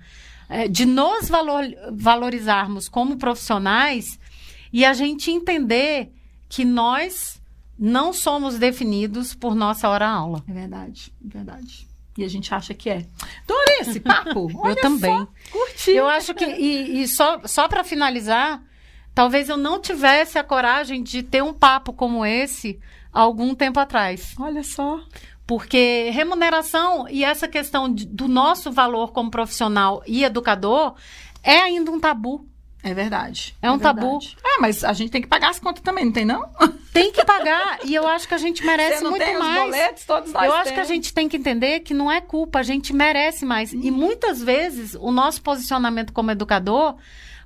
de 0.70 0.86
nos 0.86 1.28
valor- 1.30 1.74
valorizarmos 1.92 2.88
como 2.88 3.18
profissionais 3.18 4.20
e 4.72 4.84
a 4.86 4.94
gente 4.94 5.32
entender 5.32 6.12
que 6.50 6.64
nós 6.66 7.42
não 7.78 8.14
somos 8.14 8.58
definidos 8.58 9.34
por 9.36 9.56
nossa 9.56 9.90
hora-aula. 9.90 10.44
É 10.48 10.54
verdade, 10.54 11.12
é 11.26 11.28
verdade. 11.38 11.88
E 12.18 12.24
a 12.24 12.30
gente 12.30 12.54
acha 12.54 12.74
que 12.74 12.90
é. 12.90 13.06
Adorei 13.44 13.80
esse 13.82 14.00
papo. 14.00 14.50
Eu 14.66 14.76
também. 14.78 15.12
Só, 15.18 15.28
curti. 15.52 15.92
Eu 15.92 16.08
acho 16.08 16.34
que, 16.34 16.46
e, 16.46 17.02
e 17.02 17.08
só, 17.10 17.42
só 17.46 17.68
para 17.68 17.84
finalizar, 17.84 18.64
talvez 19.14 19.50
eu 19.50 19.58
não 19.58 19.82
tivesse 19.82 20.38
a 20.40 20.44
coragem 20.44 21.04
de 21.04 21.22
ter 21.24 21.44
um 21.44 21.54
papo 21.54 21.92
como 21.92 22.26
esse 22.26 22.80
algum 23.12 23.54
tempo 23.54 23.80
atrás. 23.82 24.34
Olha 24.40 24.64
só. 24.64 25.02
Porque 25.48 26.10
remuneração 26.12 27.08
e 27.10 27.24
essa 27.24 27.48
questão 27.48 27.92
de- 27.94 28.06
do 28.06 28.28
nosso 28.28 28.72
valor 28.72 29.12
como 29.12 29.30
profissional 29.30 30.02
e 30.08 30.24
educador 30.24 30.96
é 31.44 31.58
ainda 31.60 31.92
um 31.92 32.00
tabu. 32.00 32.48
É 32.84 32.94
verdade. 32.94 33.56
É 33.62 33.70
um 33.72 33.78
verdade. 33.78 34.00
tabu. 34.00 34.20
É, 34.44 34.60
mas 34.60 34.84
a 34.84 34.94
gente 34.94 35.10
tem 35.12 35.22
que 35.22 35.28
pagar 35.28 35.50
as 35.50 35.60
contas 35.60 35.82
também, 35.84 36.06
não 36.06 36.12
tem 36.12 36.26
não? 36.26 36.48
Tem 36.94 37.12
que 37.12 37.26
pagar 37.26 37.80
e 37.84 37.94
eu 37.96 38.08
acho 38.08 38.28
que 38.28 38.34
a 38.34 38.38
gente 38.38 38.64
merece 38.66 38.98
Você 39.00 39.04
não 39.04 39.10
muito 39.12 39.26
tem 39.26 39.36
os 39.36 39.40
mais. 39.44 39.64
boletos, 39.64 40.06
todos 40.06 40.32
nós 40.32 40.46
Eu 40.46 40.54
acho 40.54 40.64
que 40.66 40.70
temos. 40.76 40.90
a 40.90 40.94
gente 40.94 41.14
tem 41.14 41.28
que 41.28 41.38
entender 41.38 41.80
que 41.82 41.94
não 41.96 42.12
é 42.12 42.22
culpa, 42.22 42.60
a 42.60 42.64
gente 42.64 42.94
merece 42.94 43.44
mais. 43.46 43.74
E 43.74 43.90
muitas 43.92 44.42
vezes 44.42 44.96
o 45.00 45.12
nosso 45.12 45.42
posicionamento 45.42 46.14
como 46.14 46.30
educador, 46.32 46.96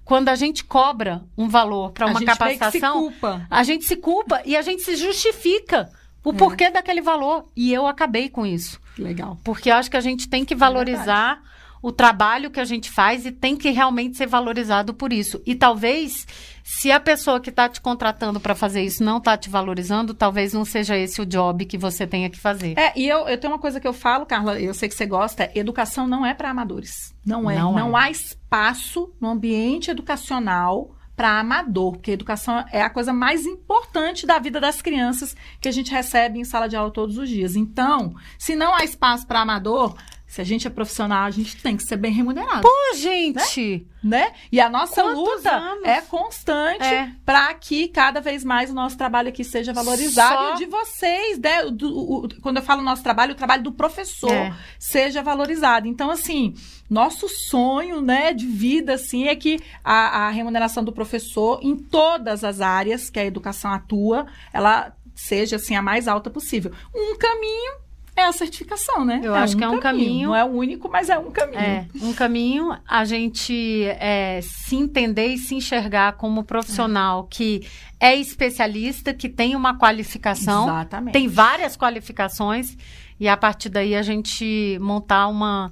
quando 0.05 0.27
a 0.29 0.35
gente 0.35 0.63
cobra 0.63 1.21
um 1.38 1.47
valor 1.47 1.91
para 1.91 2.05
A 2.07 2.09
uma 2.09 2.19
se 2.19 2.25
capacitação, 2.25 2.93
culpa. 2.99 3.45
a 3.49 3.63
gente 3.63 3.85
se 3.85 3.95
culpa 3.95 4.41
e 4.45 4.55
a 4.57 4.62
gente 4.62 4.81
se 4.83 4.95
justifica 4.97 5.89
o 6.23 6.34
porquê 6.34 6.69
daquele 6.69 7.01
valor. 7.01 7.45
E 7.55 7.73
eu 7.73 7.88
acabei 7.88 8.29
com 8.29 8.45
isso. 8.45 8.79
Legal. 8.97 9.38
Porque 9.43 9.69
eu 9.69 9.75
acho 9.75 9.89
que 9.89 9.97
a 9.97 10.01
gente 10.01 10.27
tem 10.27 10.43
que 10.43 10.55
valorizar 10.55 11.41
o 11.82 11.91
trabalho 11.91 12.51
que 12.51 12.60
a 12.60 12.65
gente 12.65 12.91
faz 12.91 13.25
e 13.25 13.32
tem 13.32 13.55
que 13.55 13.69
realmente 13.69 14.17
ser 14.17 14.27
valorizado 14.27 14.93
por 14.93 15.13
isso. 15.13 15.41
E 15.45 15.55
talvez, 15.55 16.27
se 16.63 16.91
a 16.91 16.99
pessoa 16.99 17.39
que 17.39 17.49
está 17.49 17.69
te 17.69 17.79
contratando 17.79 18.39
para 18.39 18.53
fazer 18.53 18.84
isso 18.84 19.03
não 19.03 19.17
está 19.17 19.38
te 19.38 19.49
valorizando, 19.49 20.13
talvez 20.13 20.53
não 20.53 20.65
seja 20.65 20.97
esse 20.97 21.21
o 21.21 21.25
job 21.25 21.65
que 21.65 21.77
você 21.77 22.05
tenha 22.05 22.29
que 22.29 22.38
fazer. 22.38 22.77
É, 22.77 22.91
e 22.95 23.08
eu, 23.08 23.27
eu 23.29 23.38
tenho 23.38 23.53
uma 23.53 23.60
coisa 23.60 23.79
que 23.79 23.88
eu 23.88 23.93
falo, 23.93 24.25
Carla, 24.25 24.60
eu 24.60 24.73
sei 24.73 24.89
que 24.89 24.95
você 24.95 25.05
gosta, 25.05 25.43
é, 25.43 25.51
educação 25.55 26.05
não 26.08 26.25
é 26.25 26.34
para 26.34 26.49
amadores. 26.49 27.15
Não 27.25 27.49
é. 27.49 27.58
Não 27.58 27.73
Não, 27.73 27.97
é. 27.97 28.03
há 28.03 28.12
espaço 28.12 29.13
no 29.19 29.29
ambiente 29.29 29.89
educacional 29.89 30.95
para 31.19 31.38
amador, 31.38 31.91
porque 31.91 32.12
a 32.12 32.13
educação 32.13 32.63
é 32.71 32.82
a 32.82 32.89
coisa 32.89 33.12
mais 33.12 33.45
importante 33.45 34.25
da 34.25 34.39
vida 34.39 34.58
das 34.58 34.82
crianças 34.82 35.36
que 35.60 35.67
a 35.67 35.71
gente 35.71 35.91
recebe 35.91 36.39
em 36.39 36.45
sala 36.45 36.69
de 36.69 36.77
aula 36.77 36.91
todos 36.91 37.17
os 37.17 37.27
dias. 37.27 37.58
Então, 37.58 38.15
se 38.38 38.55
não 38.55 38.73
há 38.73 38.86
espaço 38.86 39.27
para 39.27 39.41
amador, 39.41 39.97
se 40.30 40.39
a 40.39 40.44
gente 40.44 40.68
é 40.68 40.70
profissional, 40.70 41.24
a 41.26 41.32
gente 41.32 41.58
tem 41.58 41.76
que 41.76 41.82
ser 41.84 41.98
bem 41.98 42.12
remunerado, 42.13 42.62
Pô, 42.62 42.96
gente! 42.96 43.86
né? 44.04 44.32
E 44.52 44.62
a 44.62 44.70
nossa 44.70 45.02
Quantos 45.02 45.18
luta 45.18 45.52
anos? 45.52 45.84
é 45.84 46.02
constante 46.02 46.84
É. 46.84 47.12
para 47.26 47.52
que 47.56 47.88
cada 47.88 48.22
vez 48.22 48.44
mais 48.46 48.70
o 48.70 48.74
nosso 48.76 48.96
trabalho 48.96 49.30
aqui 49.30 49.44
seja 49.44 49.74
valorizado 49.74 50.36
Só- 50.38 50.52
e 50.52 50.54
o 50.54 50.58
de 50.58 50.65
vocês, 50.68 51.39
né? 51.39 51.63
O 51.65 51.72
do- 51.72 51.89
o- 51.98 52.26
o- 52.26 52.42
quando 52.42 52.58
eu 52.58 52.63
falo 52.63 52.82
nosso 52.84 53.02
trabalho, 53.04 53.32
o 53.34 53.36
trabalho 53.36 53.63
do 53.63 53.72
professor 53.72 54.32
É. 54.32 54.54
seja 54.78 55.24
valorizado. 55.24 55.88
Então, 55.88 56.12
assim, 56.12 56.54
nosso 56.89 57.28
sonho, 57.28 58.00
né, 58.00 58.32
de 58.32 58.46
vida, 58.46 58.94
assim, 58.94 59.28
é 59.28 59.36
que 59.36 59.60
a, 59.84 60.28
a 60.28 60.30
remuneração 60.30 60.84
do 60.84 60.94
professor 60.94 61.60
em 61.63 61.76
todas 61.76 62.44
as 62.44 62.62
áreas 62.62 63.10
que 63.10 63.20
a 63.20 63.26
educação 63.26 63.72
atua, 63.72 64.28
ela 64.54 64.96
seja, 65.15 65.56
assim, 65.58 65.76
a 65.76 65.82
mais 65.82 66.08
alta 66.08 66.30
possível. 66.30 66.72
Um 66.96 67.18
caminho 67.18 67.74
é 68.19 68.27
a 68.27 68.32
certificação, 68.32 69.03
né? 69.05 69.21
Eu 69.23 69.34
acho 69.34 69.55
que 69.58 69.63
é 69.63 69.69
um 69.69 69.79
caminho. 69.79 70.29
Não 70.29 70.36
é 70.36 70.43
o 70.43 70.47
único, 70.47 70.89
mas 70.89 71.10
é 71.10 71.17
um 71.17 71.32
caminho. 71.32 71.60
É, 71.60 71.86
um 72.01 72.13
caminho 72.13 72.77
a 72.88 73.05
gente 73.05 73.86
é, 73.99 74.39
se 74.41 74.75
entender 74.75 75.27
e 75.27 75.38
se 75.38 75.55
enxergar 75.55 76.13
como 76.13 76.43
profissional 76.43 77.23
que 77.29 77.67
é 77.99 78.15
especialista, 78.15 79.13
que 79.13 79.27
tem 79.27 79.55
uma 79.55 79.77
qualificação, 79.77 80.63
Exatamente. 80.65 81.13
tem 81.13 81.27
várias 81.27 81.75
qualificações, 81.75 82.77
e 83.19 83.27
a 83.27 83.36
partir 83.36 83.69
daí 83.69 83.95
a 83.95 84.01
gente 84.01 84.77
montar 84.79 85.27
uma, 85.27 85.69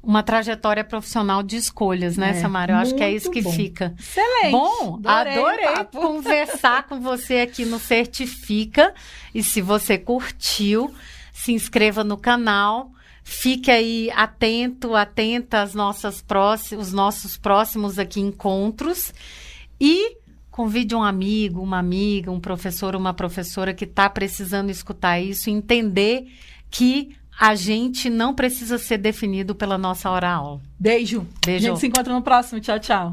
uma 0.00 0.22
trajetória 0.22 0.84
profissional 0.84 1.42
de 1.42 1.56
escolhas, 1.56 2.16
né, 2.16 2.30
É, 2.30 2.34
Samara? 2.34 2.74
Eu 2.74 2.76
acho 2.76 2.94
que 2.94 3.02
é 3.02 3.10
isso 3.12 3.28
que 3.30 3.42
bom. 3.42 3.50
fica. 3.50 3.92
Excelente. 3.98 4.52
Bom, 4.52 5.00
Adorei 5.04 5.36
adorei 5.38 5.64
papo. 5.74 5.98
conversar 6.00 6.84
com 6.84 7.00
você 7.00 7.38
aqui 7.40 7.64
no 7.64 7.80
Certifica. 7.80 8.94
E 9.34 9.42
se 9.42 9.60
você 9.60 9.98
curtiu, 9.98 10.94
se 11.36 11.52
inscreva 11.52 12.02
no 12.02 12.16
canal. 12.16 12.90
Fique 13.22 13.70
aí 13.70 14.10
atento, 14.14 14.94
atenta 14.94 15.60
às 15.60 15.74
nossas 15.74 16.22
próximos, 16.22 16.88
os 16.88 16.92
nossos 16.94 17.36
próximos 17.36 17.98
aqui 17.98 18.20
encontros. 18.20 19.12
E 19.78 20.16
convide 20.50 20.94
um 20.94 21.02
amigo, 21.02 21.60
uma 21.60 21.78
amiga, 21.78 22.30
um 22.30 22.40
professor, 22.40 22.96
uma 22.96 23.12
professora 23.12 23.74
que 23.74 23.84
está 23.84 24.08
precisando 24.08 24.70
escutar 24.70 25.20
isso 25.20 25.50
entender 25.50 26.26
que 26.70 27.14
a 27.38 27.54
gente 27.54 28.08
não 28.08 28.34
precisa 28.34 28.78
ser 28.78 28.96
definido 28.96 29.54
pela 29.54 29.76
nossa 29.76 30.08
hora-aula. 30.08 30.62
Beijo. 30.80 31.26
Beijo. 31.44 31.66
A 31.66 31.68
gente 31.68 31.80
se 31.80 31.86
encontra 31.86 32.14
no 32.14 32.22
próximo. 32.22 32.60
Tchau, 32.60 32.78
tchau. 32.78 33.12